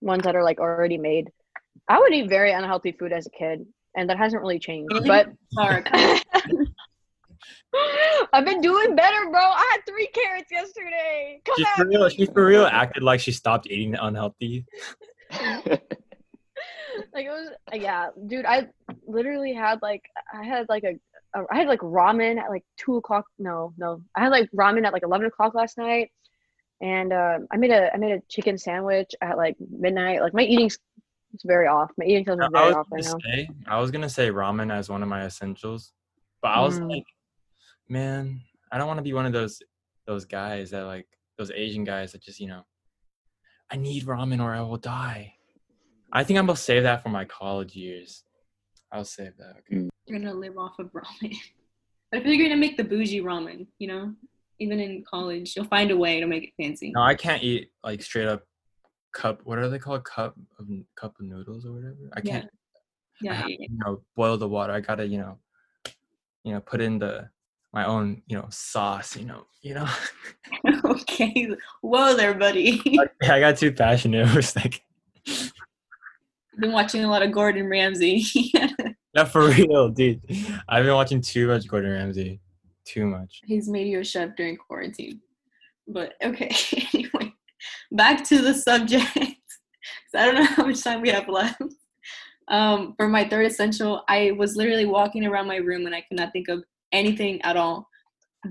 ones 0.00 0.24
that 0.24 0.34
are 0.34 0.42
like 0.42 0.58
already 0.58 0.96
made. 0.96 1.30
I 1.88 1.98
would 1.98 2.14
eat 2.14 2.28
very 2.30 2.52
unhealthy 2.52 2.92
food 2.92 3.12
as 3.12 3.26
a 3.26 3.30
kid, 3.30 3.66
and 3.94 4.08
that 4.08 4.16
hasn't 4.16 4.40
really 4.40 4.58
changed. 4.58 4.92
Really? 4.92 5.08
But 5.08 5.28
Sorry. 5.52 5.82
I've 8.32 8.46
been 8.46 8.62
doing 8.62 8.96
better, 8.96 9.28
bro. 9.30 9.40
I 9.40 9.70
had 9.72 9.80
three 9.86 10.06
carrots 10.08 10.50
yesterday. 10.50 11.40
Come 11.44 11.56
She 11.58 11.64
at 11.64 11.76
for 11.76 11.86
real. 11.86 12.04
me. 12.04 12.10
She 12.10 12.26
for 12.26 12.46
real 12.46 12.64
acted 12.64 13.02
like 13.02 13.20
she 13.20 13.32
stopped 13.32 13.66
eating 13.66 13.94
unhealthy. 13.94 14.64
like 17.12 17.26
it 17.26 17.30
was 17.30 17.50
yeah 17.74 18.08
dude 18.26 18.46
i 18.46 18.66
literally 19.06 19.52
had 19.52 19.80
like 19.82 20.02
i 20.32 20.44
had 20.44 20.68
like 20.68 20.84
a, 20.84 20.90
a 20.90 21.15
i 21.50 21.56
had 21.56 21.68
like 21.68 21.80
ramen 21.80 22.38
at 22.38 22.50
like 22.50 22.64
two 22.76 22.96
o'clock 22.96 23.24
no 23.38 23.72
no 23.76 24.00
i 24.16 24.20
had 24.20 24.30
like 24.30 24.50
ramen 24.52 24.86
at 24.86 24.92
like 24.92 25.02
11 25.02 25.26
o'clock 25.26 25.54
last 25.54 25.76
night 25.78 26.10
and 26.80 27.12
um 27.12 27.46
i 27.52 27.56
made 27.56 27.70
a 27.70 27.92
i 27.94 27.96
made 27.96 28.12
a 28.12 28.20
chicken 28.28 28.56
sandwich 28.58 29.14
at 29.20 29.36
like 29.36 29.56
midnight 29.70 30.20
like 30.20 30.34
my 30.34 30.42
eating's 30.42 30.78
it's 31.32 31.44
very 31.44 31.66
off 31.66 31.90
my 31.98 32.04
eating 32.04 32.24
is 32.26 32.38
I 32.40 32.48
very 32.50 32.72
off 32.72 32.86
right 32.90 33.04
now 33.04 33.18
say 33.24 33.48
I 33.68 33.78
was 33.80 33.90
gonna 33.90 34.08
say 34.08 34.30
ramen 34.30 34.72
as 34.72 34.88
one 34.88 35.02
of 35.02 35.08
my 35.08 35.24
essentials, 35.24 35.92
but 36.40 36.48
I 36.48 36.60
was 36.60 36.78
Mm. 36.78 36.88
like, 36.90 37.04
man, 37.88 38.40
I 38.72 38.78
don't 38.78 38.86
want 38.86 38.98
to 38.98 39.02
be 39.02 39.12
one 39.12 39.26
of 39.26 39.32
those 39.32 39.60
those 40.06 40.24
guys 40.24 40.70
that 40.70 40.84
like 40.84 41.06
those 41.36 41.50
Asian 41.50 41.84
guys 41.84 42.12
that 42.12 42.22
just 42.22 42.40
you 42.40 42.48
know, 42.48 42.62
I 43.70 43.76
need 43.76 44.04
ramen 44.06 44.40
or 44.42 44.54
I 44.54 44.60
will 44.62 44.76
die. 44.76 45.34
I 46.12 46.24
think 46.24 46.38
I'm 46.38 46.46
gonna 46.46 46.56
save 46.56 46.84
that 46.84 47.02
for 47.02 47.08
my 47.10 47.24
college 47.24 47.74
years. 47.74 48.24
I'll 48.92 49.04
save 49.04 49.36
that. 49.38 49.56
Okay. 49.58 49.76
Mm. 49.82 49.88
You're 50.06 50.18
gonna 50.18 50.34
live 50.34 50.56
off 50.58 50.78
of 50.78 50.92
ramen. 50.92 51.36
But 52.10 52.18
I 52.20 52.22
feel 52.22 52.30
like 52.30 52.38
you're 52.38 52.48
gonna 52.48 52.60
make 52.60 52.76
the 52.76 52.84
bougie 52.84 53.20
ramen, 53.20 53.66
you 53.78 53.88
know? 53.88 54.14
Even 54.58 54.80
in 54.80 55.04
college, 55.04 55.54
you'll 55.54 55.66
find 55.66 55.90
a 55.90 55.96
way 55.96 56.20
to 56.20 56.26
make 56.26 56.44
it 56.44 56.62
fancy. 56.62 56.92
No, 56.94 57.02
I 57.02 57.14
can't 57.14 57.42
eat 57.42 57.70
like 57.84 58.02
straight 58.02 58.26
up 58.28 58.44
cup. 59.12 59.40
What 59.44 59.58
are 59.58 59.68
they 59.68 59.78
called? 59.78 60.04
Cup 60.04 60.36
of 60.58 60.66
cup 60.94 61.14
of 61.18 61.26
noodles 61.26 61.66
or 61.66 61.72
whatever. 61.72 61.96
I 62.14 62.20
can't. 62.20 62.44
I 62.44 62.48
Yeah, 63.20 63.34
have 63.34 63.50
yeah, 63.50 63.56
to, 63.56 63.62
you 63.62 63.78
know, 63.84 64.02
boil 64.14 64.38
the 64.38 64.48
water. 64.48 64.72
I 64.72 64.80
gotta, 64.80 65.06
you 65.06 65.18
know, 65.18 65.38
you 66.44 66.52
know, 66.52 66.60
put 66.60 66.80
in 66.80 66.98
the 66.98 67.28
my 67.72 67.84
own, 67.84 68.22
you 68.26 68.36
know, 68.36 68.46
sauce. 68.50 69.16
You 69.16 69.26
know, 69.26 69.46
you 69.60 69.74
know. 69.74 69.88
okay. 70.84 71.48
Whoa 71.82 72.14
there, 72.14 72.34
buddy. 72.34 72.80
I 73.22 73.40
got 73.40 73.58
too 73.58 73.72
passionate. 73.72 74.28
It 74.28 74.34
was 74.34 74.56
like, 74.56 74.82
Been 76.58 76.72
watching 76.72 77.04
a 77.04 77.10
lot 77.10 77.22
of 77.22 77.32
Gordon 77.32 77.68
Ramsay. 77.68 78.24
not 79.14 79.28
for 79.28 79.48
real, 79.48 79.88
dude. 79.88 80.20
I've 80.68 80.84
been 80.84 80.94
watching 80.94 81.20
too 81.20 81.48
much 81.48 81.68
Gordon 81.68 81.92
Ramsay. 81.92 82.40
Too 82.84 83.06
much. 83.06 83.42
He's 83.44 83.68
made 83.68 83.88
you 83.88 84.00
a 84.00 84.04
chef 84.04 84.36
during 84.36 84.56
quarantine. 84.56 85.20
But 85.88 86.14
okay, 86.22 86.50
anyway, 86.94 87.34
back 87.92 88.24
to 88.28 88.40
the 88.40 88.54
subject. 88.54 89.06
I 90.14 90.24
don't 90.24 90.34
know 90.36 90.44
how 90.44 90.66
much 90.66 90.82
time 90.82 91.02
we 91.02 91.10
have 91.10 91.28
left. 91.28 91.60
Um, 92.48 92.94
for 92.96 93.08
my 93.08 93.28
third 93.28 93.46
essential, 93.46 94.02
I 94.08 94.32
was 94.32 94.56
literally 94.56 94.86
walking 94.86 95.26
around 95.26 95.46
my 95.46 95.56
room 95.56 95.84
and 95.84 95.94
I 95.94 96.00
could 96.02 96.16
not 96.16 96.32
think 96.32 96.48
of 96.48 96.64
anything 96.92 97.42
at 97.42 97.56
all. 97.56 97.88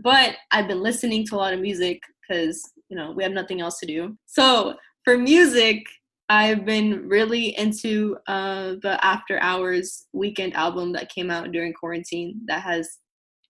But 0.04 0.36
I've 0.52 0.68
been 0.68 0.82
listening 0.82 1.26
to 1.28 1.36
a 1.36 1.38
lot 1.38 1.54
of 1.54 1.60
music 1.60 2.02
because 2.22 2.62
you 2.90 2.98
know 2.98 3.12
we 3.12 3.24
have 3.24 3.32
nothing 3.32 3.62
else 3.62 3.80
to 3.80 3.86
do. 3.86 4.18
So 4.26 4.76
for 5.04 5.18
music, 5.18 5.86
I've 6.30 6.66
been 6.66 7.08
really 7.08 7.58
into 7.58 8.18
uh, 8.28 8.76
the 8.82 8.98
After 9.04 9.40
Hours 9.40 10.08
Weeknd 10.16 10.54
album 10.54 10.92
that 10.94 11.14
came 11.14 11.30
out 11.30 11.52
during 11.52 11.74
quarantine 11.74 12.42
that 12.48 12.62
has 12.64 12.98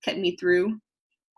kept 0.03 0.17
me 0.17 0.35
through. 0.35 0.77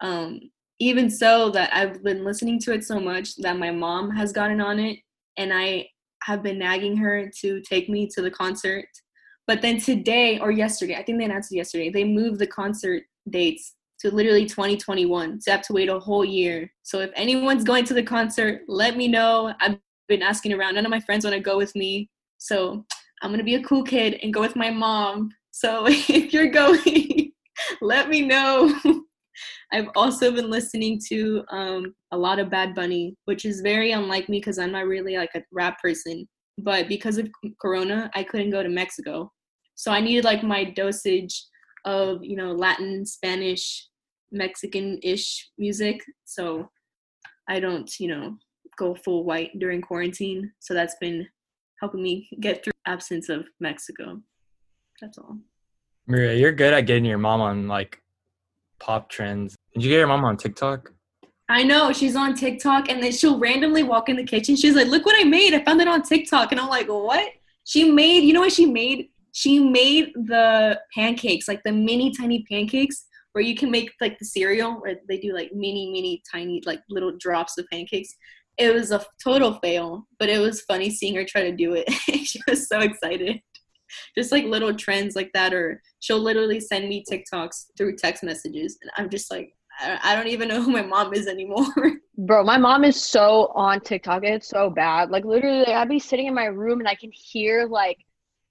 Um, 0.01 0.39
even 0.79 1.09
so, 1.09 1.49
that 1.51 1.73
I've 1.73 2.03
been 2.03 2.23
listening 2.23 2.59
to 2.61 2.73
it 2.73 2.83
so 2.83 2.99
much 2.99 3.35
that 3.37 3.57
my 3.57 3.71
mom 3.71 4.11
has 4.11 4.31
gotten 4.31 4.61
on 4.61 4.79
it, 4.79 4.99
and 5.37 5.51
I 5.53 5.87
have 6.23 6.43
been 6.43 6.59
nagging 6.59 6.97
her 6.97 7.29
to 7.41 7.61
take 7.61 7.89
me 7.89 8.07
to 8.13 8.21
the 8.21 8.31
concert. 8.31 8.85
But 9.45 9.61
then 9.61 9.79
today 9.79 10.39
or 10.39 10.51
yesterday, 10.51 10.95
I 10.95 11.03
think 11.03 11.19
they 11.19 11.25
announced 11.25 11.51
yesterday, 11.51 11.89
they 11.89 12.03
moved 12.03 12.39
the 12.39 12.47
concert 12.47 13.03
dates 13.29 13.75
to 13.99 14.13
literally 14.13 14.45
2021. 14.45 15.41
So 15.41 15.51
I 15.51 15.55
have 15.55 15.65
to 15.65 15.73
wait 15.73 15.89
a 15.89 15.99
whole 15.99 16.25
year. 16.25 16.71
So 16.83 16.99
if 16.99 17.11
anyone's 17.15 17.63
going 17.63 17.85
to 17.85 17.93
the 17.93 18.03
concert, 18.03 18.61
let 18.67 18.97
me 18.97 19.07
know. 19.07 19.53
I've 19.59 19.77
been 20.07 20.21
asking 20.21 20.53
around. 20.53 20.75
None 20.75 20.85
of 20.85 20.91
my 20.91 20.99
friends 20.99 21.25
want 21.25 21.35
to 21.35 21.39
go 21.41 21.57
with 21.57 21.75
me. 21.75 22.09
So 22.37 22.85
I'm 23.21 23.29
going 23.29 23.39
to 23.39 23.43
be 23.43 23.55
a 23.55 23.63
cool 23.63 23.83
kid 23.83 24.19
and 24.21 24.33
go 24.33 24.41
with 24.41 24.55
my 24.55 24.69
mom. 24.69 25.29
So 25.51 25.85
if 25.87 26.33
you're 26.33 26.51
going, 26.51 27.31
let 27.81 28.09
me 28.09 28.21
know. 28.21 28.73
I've 29.71 29.89
also 29.95 30.31
been 30.31 30.49
listening 30.49 30.99
to 31.09 31.43
um, 31.51 31.93
a 32.11 32.17
lot 32.17 32.39
of 32.39 32.49
Bad 32.49 32.73
Bunny, 32.73 33.15
which 33.25 33.45
is 33.45 33.61
very 33.61 33.91
unlike 33.91 34.29
me 34.29 34.39
because 34.39 34.59
I'm 34.59 34.71
not 34.71 34.87
really 34.87 35.17
like 35.17 35.35
a 35.35 35.43
rap 35.51 35.79
person. 35.81 36.27
But 36.59 36.87
because 36.87 37.17
of 37.17 37.29
Corona, 37.61 38.09
I 38.15 38.23
couldn't 38.23 38.51
go 38.51 38.63
to 38.63 38.69
Mexico. 38.69 39.31
So 39.75 39.91
I 39.91 39.99
needed 39.99 40.23
like 40.23 40.41
my 40.41 40.63
dosage 40.63 41.43
of, 41.85 42.23
you 42.23 42.35
know, 42.35 42.51
Latin, 42.51 43.05
Spanish, 43.05 43.87
Mexican 44.31 44.99
ish 45.03 45.49
music. 45.57 46.01
So 46.25 46.69
I 47.47 47.59
don't, 47.59 47.89
you 47.99 48.07
know, 48.07 48.37
go 48.77 48.95
full 48.95 49.23
white 49.23 49.57
during 49.59 49.81
quarantine. 49.81 50.51
So 50.59 50.73
that's 50.73 50.95
been 51.01 51.27
helping 51.79 52.01
me 52.01 52.29
get 52.39 52.63
through 52.63 52.73
absence 52.85 53.29
of 53.29 53.45
Mexico. 53.59 54.21
That's 55.01 55.17
all. 55.17 55.37
Maria, 56.07 56.33
you're 56.33 56.53
good 56.53 56.73
at 56.73 56.81
getting 56.81 57.05
your 57.05 57.17
mom 57.17 57.41
on 57.41 57.67
like 57.67 58.01
pop 58.79 59.09
trends. 59.09 59.55
Did 59.73 59.83
you 59.83 59.89
get 59.89 59.97
your 59.97 60.07
mom 60.07 60.23
on 60.23 60.37
TikTok? 60.37 60.91
I 61.49 61.63
know 61.63 61.93
she's 61.93 62.15
on 62.15 62.35
TikTok 62.35 62.89
and 62.89 63.01
then 63.01 63.11
she'll 63.11 63.39
randomly 63.39 63.83
walk 63.83 64.09
in 64.09 64.15
the 64.15 64.23
kitchen. 64.23 64.55
She's 64.55 64.75
like, 64.75 64.87
"Look 64.87 65.05
what 65.05 65.15
I 65.17 65.23
made! 65.23 65.53
I 65.53 65.63
found 65.63 65.81
it 65.81 65.87
on 65.87 66.01
TikTok." 66.01 66.51
And 66.51 66.59
I'm 66.59 66.67
like, 66.67 66.87
"What?" 66.87 67.29
She 67.63 67.89
made. 67.89 68.23
You 68.23 68.33
know 68.33 68.41
what 68.41 68.51
she 68.51 68.65
made? 68.65 69.09
She 69.31 69.59
made 69.59 70.13
the 70.15 70.79
pancakes, 70.93 71.47
like 71.47 71.61
the 71.63 71.71
mini 71.71 72.11
tiny 72.11 72.45
pancakes, 72.49 73.05
where 73.33 73.43
you 73.43 73.55
can 73.55 73.71
make 73.71 73.91
like 74.01 74.17
the 74.19 74.25
cereal, 74.25 74.73
where 74.81 74.95
they 75.07 75.19
do 75.19 75.33
like 75.33 75.51
mini, 75.53 75.91
mini, 75.91 76.21
tiny, 76.29 76.61
like 76.65 76.81
little 76.89 77.15
drops 77.17 77.57
of 77.57 77.65
pancakes. 77.71 78.13
It 78.57 78.73
was 78.73 78.91
a 78.91 79.05
total 79.23 79.59
fail, 79.59 80.07
but 80.19 80.29
it 80.29 80.39
was 80.39 80.61
funny 80.61 80.89
seeing 80.89 81.15
her 81.15 81.25
try 81.25 81.43
to 81.43 81.55
do 81.55 81.73
it. 81.73 81.91
she 82.25 82.39
was 82.47 82.67
so 82.67 82.79
excited. 82.79 83.41
Just 84.17 84.31
like 84.31 84.45
little 84.45 84.73
trends 84.73 85.15
like 85.15 85.31
that, 85.33 85.53
or 85.53 85.81
she'll 85.99 86.19
literally 86.19 86.59
send 86.59 86.89
me 86.89 87.05
TikToks 87.09 87.67
through 87.77 87.95
text 87.95 88.23
messages, 88.23 88.77
and 88.81 88.91
I'm 88.97 89.09
just 89.09 89.31
like, 89.31 89.53
I 89.79 90.15
don't 90.15 90.27
even 90.27 90.47
know 90.47 90.61
who 90.61 90.71
my 90.71 90.81
mom 90.81 91.13
is 91.13 91.27
anymore. 91.27 91.67
Bro, 92.17 92.45
my 92.45 92.57
mom 92.57 92.83
is 92.83 93.01
so 93.01 93.51
on 93.53 93.79
TikTok. 93.79 94.23
It's 94.23 94.47
so 94.47 94.71
bad. 94.71 95.11
Like 95.11 95.23
literally, 95.23 95.67
I'd 95.67 95.87
be 95.87 95.99
sitting 95.99 96.25
in 96.25 96.33
my 96.33 96.45
room 96.45 96.79
and 96.79 96.87
I 96.87 96.95
can 96.95 97.11
hear 97.13 97.67
like, 97.67 97.97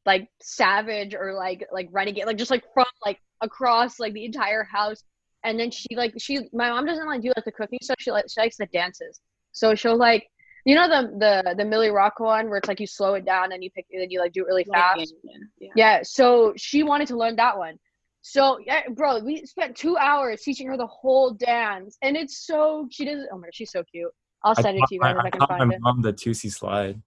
like 0.05 0.29
Savage 0.41 1.15
or 1.15 1.35
like 1.35 1.67
like 1.73 1.89
Renegade, 1.91 2.27
like 2.27 2.39
just 2.39 2.53
like 2.53 2.63
from 2.73 2.87
like 3.05 3.19
across 3.41 3.99
like 3.99 4.13
the 4.13 4.25
entire 4.25 4.63
house. 4.63 5.03
And 5.43 5.59
then 5.59 5.71
she 5.73 5.89
like 5.97 6.15
she 6.19 6.49
my 6.53 6.71
mom 6.71 6.87
doesn't 6.87 7.07
like 7.07 7.23
do 7.23 7.33
like 7.35 7.45
the 7.45 7.53
cooking 7.53 7.81
stuff. 7.83 7.97
She 7.99 8.13
like 8.13 8.27
she 8.33 8.41
likes 8.41 8.57
the 8.57 8.67
dances. 8.67 9.21
So 9.57 9.75
she'll 9.75 9.97
like 9.97 10.29
you 10.67 10.75
know 10.75 10.87
the 10.89 11.03
the 11.19 11.55
the 11.57 11.65
Millie 11.65 11.91
Rock 11.91 12.21
one 12.21 12.49
where 12.49 12.59
it's 12.59 12.69
like 12.69 12.79
you 12.81 12.87
slow 12.87 13.15
it 13.15 13.25
down 13.25 13.53
and 13.53 13.65
you 13.65 13.71
pick 13.71 13.87
and 13.91 14.03
then 14.03 14.11
you 14.11 14.21
like 14.21 14.33
do 14.33 14.43
it 14.43 14.47
really 14.47 14.65
fast. 14.65 15.15
yeah. 15.59 15.71
Yeah, 15.75 16.01
so 16.03 16.53
she 16.57 16.83
wanted 16.83 17.09
to 17.09 17.17
learn 17.17 17.37
that 17.37 17.57
one. 17.57 17.77
So 18.21 18.59
yeah, 18.67 18.83
bro, 18.91 19.21
we 19.21 19.47
spent 19.47 19.77
two 19.77 19.97
hours 19.97 20.43
teaching 20.43 20.67
her 20.69 20.77
the 20.77 20.87
whole 20.89 21.31
dance, 21.33 21.97
and 22.03 22.17
it's 22.17 22.45
so 22.47 22.87
she 22.91 23.05
does. 23.05 23.21
Oh 23.33 23.39
my 23.39 23.47
god, 23.47 23.55
she's 23.55 23.71
so 23.71 23.83
cute. 23.91 24.11
I'll 24.45 24.55
I 24.59 24.63
send 24.63 24.77
it 24.79 24.85
to 24.89 24.95
you 24.95 25.01
my- 25.01 25.13
guys 25.15 25.19
if 25.21 25.25
I 25.25 25.29
I 25.29 25.31
can 25.31 25.41
taught 25.41 25.49
find 25.49 25.69
my 25.69 25.75
it. 25.77 25.81
mom 25.81 26.03
the 26.03 26.13
Toosie 26.13 26.53
Slide. 26.53 27.01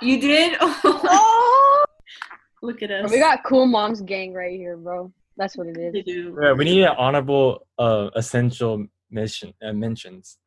You 0.00 0.20
did? 0.20 0.56
Oh, 0.62 1.84
Look 2.62 2.82
at 2.82 2.90
us. 2.90 3.10
we 3.12 3.18
got 3.18 3.44
cool 3.44 3.66
moms 3.66 4.00
gang 4.00 4.32
right 4.32 4.56
here, 4.56 4.76
bro. 4.76 5.12
That's 5.36 5.56
what 5.56 5.66
it 5.66 5.92
They 5.92 6.02
do. 6.02 6.36
Yeah, 6.42 6.52
we 6.52 6.64
need 6.64 6.82
an 6.84 6.94
honorable 6.96 7.66
uh 7.78 8.08
essential 8.14 8.86
mission 9.10 9.52
uh, 9.62 9.72
mentions. 9.72 10.38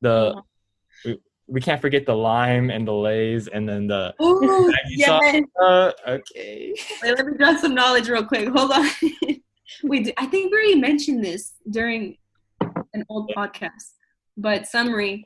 The 0.00 0.34
Uh-huh. 0.36 0.42
we, 1.04 1.18
we 1.48 1.60
can't 1.60 1.80
forget 1.80 2.06
the 2.06 2.14
lime 2.14 2.70
and 2.70 2.86
the 2.86 2.92
Lay's 2.92 3.48
and 3.48 3.68
then 3.68 3.86
the 3.86 4.14
Ooh, 4.22 4.72
yes. 4.88 5.42
uh, 5.62 5.92
okay. 6.06 6.74
Wait, 7.02 7.16
let 7.16 7.26
me 7.26 7.36
drop 7.36 7.58
some 7.58 7.74
knowledge 7.74 8.08
real 8.08 8.24
quick. 8.24 8.48
Hold 8.48 8.72
on. 8.72 8.88
we 9.84 10.02
did, 10.04 10.14
I 10.16 10.26
think 10.26 10.52
we 10.52 10.58
already 10.58 10.80
mentioned 10.80 11.24
this 11.24 11.54
during 11.70 12.16
an 12.94 13.04
old 13.08 13.30
podcast. 13.36 13.92
But 14.36 14.66
summary, 14.66 15.24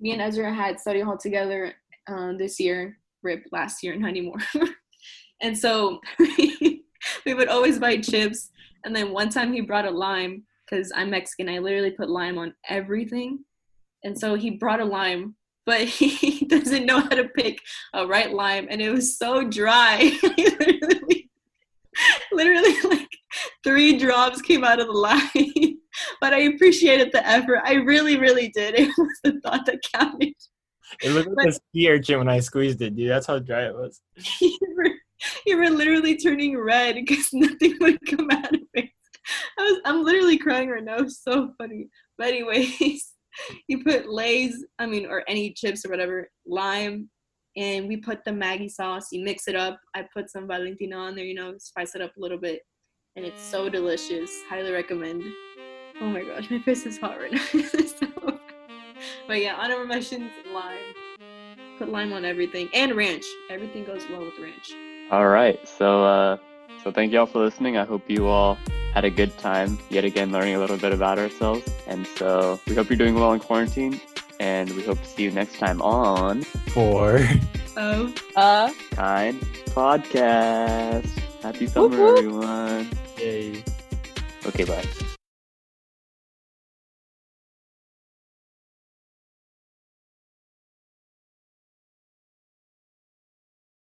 me 0.00 0.12
and 0.12 0.22
Ezra 0.22 0.52
had 0.52 0.78
study 0.78 1.00
hall 1.00 1.16
together 1.16 1.74
uh, 2.06 2.32
this 2.38 2.60
year, 2.60 2.98
rip 3.22 3.44
last 3.52 3.82
year, 3.82 3.96
not 3.96 4.10
anymore. 4.10 4.38
and 5.40 5.56
so 5.56 6.00
we 6.18 7.34
would 7.34 7.48
always 7.48 7.78
buy 7.78 7.96
chips. 7.98 8.50
And 8.84 8.94
then 8.94 9.12
one 9.12 9.30
time 9.30 9.52
he 9.52 9.60
brought 9.60 9.86
a 9.86 9.90
lime 9.90 10.44
because 10.68 10.92
I'm 10.94 11.10
Mexican. 11.10 11.48
I 11.48 11.58
literally 11.58 11.92
put 11.92 12.10
lime 12.10 12.38
on 12.38 12.54
everything. 12.68 13.44
And 14.04 14.18
so 14.18 14.34
he 14.34 14.50
brought 14.50 14.80
a 14.80 14.84
lime, 14.84 15.36
but 15.66 15.80
he 15.88 16.44
doesn't 16.46 16.86
know 16.86 17.00
how 17.00 17.08
to 17.08 17.28
pick 17.28 17.60
a 17.94 18.06
right 18.06 18.32
lime. 18.32 18.66
And 18.70 18.80
it 18.80 18.90
was 18.90 19.16
so 19.16 19.48
dry. 19.48 20.12
literally, 20.38 21.30
literally, 22.32 22.80
like 22.84 23.08
three 23.64 23.98
drops 23.98 24.42
came 24.42 24.64
out 24.64 24.80
of 24.80 24.86
the 24.86 24.92
lime. 24.92 25.78
but 26.20 26.32
I 26.32 26.40
appreciated 26.40 27.10
the 27.12 27.26
effort. 27.26 27.60
I 27.64 27.74
really, 27.74 28.16
really 28.16 28.48
did. 28.48 28.74
It 28.74 28.90
was 28.96 29.18
the 29.24 29.40
thought 29.40 29.66
that 29.66 29.80
counted. 29.94 30.34
It 31.02 31.10
looked 31.10 31.30
like 31.36 31.48
a 31.48 31.52
sea 31.52 31.90
urchin 31.90 32.18
when 32.18 32.28
I 32.28 32.40
squeezed 32.40 32.82
it, 32.82 32.94
dude. 32.94 33.10
That's 33.10 33.26
how 33.26 33.38
dry 33.38 33.66
it 33.66 33.74
was. 33.74 34.00
you, 34.40 34.58
were, 34.76 34.90
you 35.46 35.56
were 35.56 35.70
literally 35.70 36.16
turning 36.16 36.58
red 36.58 36.96
because 36.96 37.32
nothing 37.32 37.76
would 37.80 37.98
come 38.06 38.30
out 38.30 38.54
of 38.54 38.60
it. 38.74 38.90
I 39.58 39.62
was, 39.62 39.80
I'm 39.84 40.04
literally 40.04 40.36
crying 40.36 40.68
right 40.68 40.84
now. 40.84 40.96
It 40.96 41.04
was 41.04 41.20
so 41.20 41.52
funny. 41.56 41.88
But 42.18 42.28
anyways, 42.28 43.12
you 43.68 43.82
put 43.84 44.08
Lay's, 44.08 44.64
I 44.78 44.86
mean, 44.86 45.06
or 45.06 45.24
any 45.28 45.52
chips 45.52 45.84
or 45.84 45.90
whatever, 45.90 46.28
lime, 46.46 47.08
and 47.56 47.86
we 47.86 47.96
put 47.96 48.24
the 48.24 48.30
Maggi 48.30 48.70
sauce. 48.70 49.08
You 49.12 49.24
mix 49.24 49.48
it 49.48 49.56
up. 49.56 49.78
I 49.94 50.06
put 50.14 50.30
some 50.30 50.46
Valentina 50.48 50.96
on 50.96 51.14
there, 51.14 51.24
you 51.24 51.34
know, 51.34 51.54
spice 51.58 51.94
it 51.94 52.02
up 52.02 52.16
a 52.16 52.20
little 52.20 52.38
bit, 52.38 52.60
and 53.16 53.24
it's 53.24 53.42
so 53.42 53.68
delicious. 53.68 54.30
Highly 54.48 54.72
recommend. 54.72 55.22
Oh 56.00 56.06
my 56.06 56.22
gosh, 56.22 56.50
my 56.50 56.60
face 56.60 56.86
is 56.86 56.98
hot 56.98 57.18
right 57.20 57.32
now. 57.32 58.38
But 59.26 59.40
yeah, 59.40 59.54
honorable 59.54 59.86
mentions 59.86 60.30
lime. 60.52 60.78
Put 61.78 61.88
lime 61.88 62.12
on 62.12 62.24
everything 62.24 62.68
and 62.74 62.94
ranch. 62.94 63.24
Everything 63.50 63.84
goes 63.84 64.02
well 64.10 64.24
with 64.24 64.38
ranch. 64.38 64.72
All 65.10 65.28
right. 65.28 65.66
So, 65.66 66.04
uh, 66.04 66.36
so 66.82 66.92
thank 66.92 67.12
you 67.12 67.20
all 67.20 67.26
for 67.26 67.38
listening. 67.38 67.76
I 67.76 67.84
hope 67.84 68.08
you 68.08 68.26
all 68.26 68.58
had 68.92 69.04
a 69.04 69.10
good 69.10 69.36
time 69.38 69.78
yet 69.90 70.04
again 70.04 70.30
learning 70.32 70.54
a 70.54 70.58
little 70.58 70.76
bit 70.76 70.92
about 70.92 71.18
ourselves. 71.18 71.66
And 71.86 72.06
so 72.16 72.60
we 72.66 72.74
hope 72.74 72.88
you're 72.90 72.96
doing 72.98 73.14
well 73.14 73.32
in 73.32 73.40
quarantine. 73.40 74.00
And 74.40 74.70
we 74.72 74.82
hope 74.82 75.00
to 75.00 75.06
see 75.06 75.22
you 75.22 75.30
next 75.30 75.58
time 75.58 75.80
on 75.82 76.42
Four. 76.74 77.20
Oh. 77.76 78.12
Uh, 78.36 78.70
Kind 78.90 79.40
Podcast. 79.70 81.08
Happy 81.42 81.66
summer, 81.66 81.96
whoop. 81.96 82.18
everyone. 82.18 82.88
Yay. 83.18 83.64
Okay, 84.46 84.64
bye. 84.64 84.84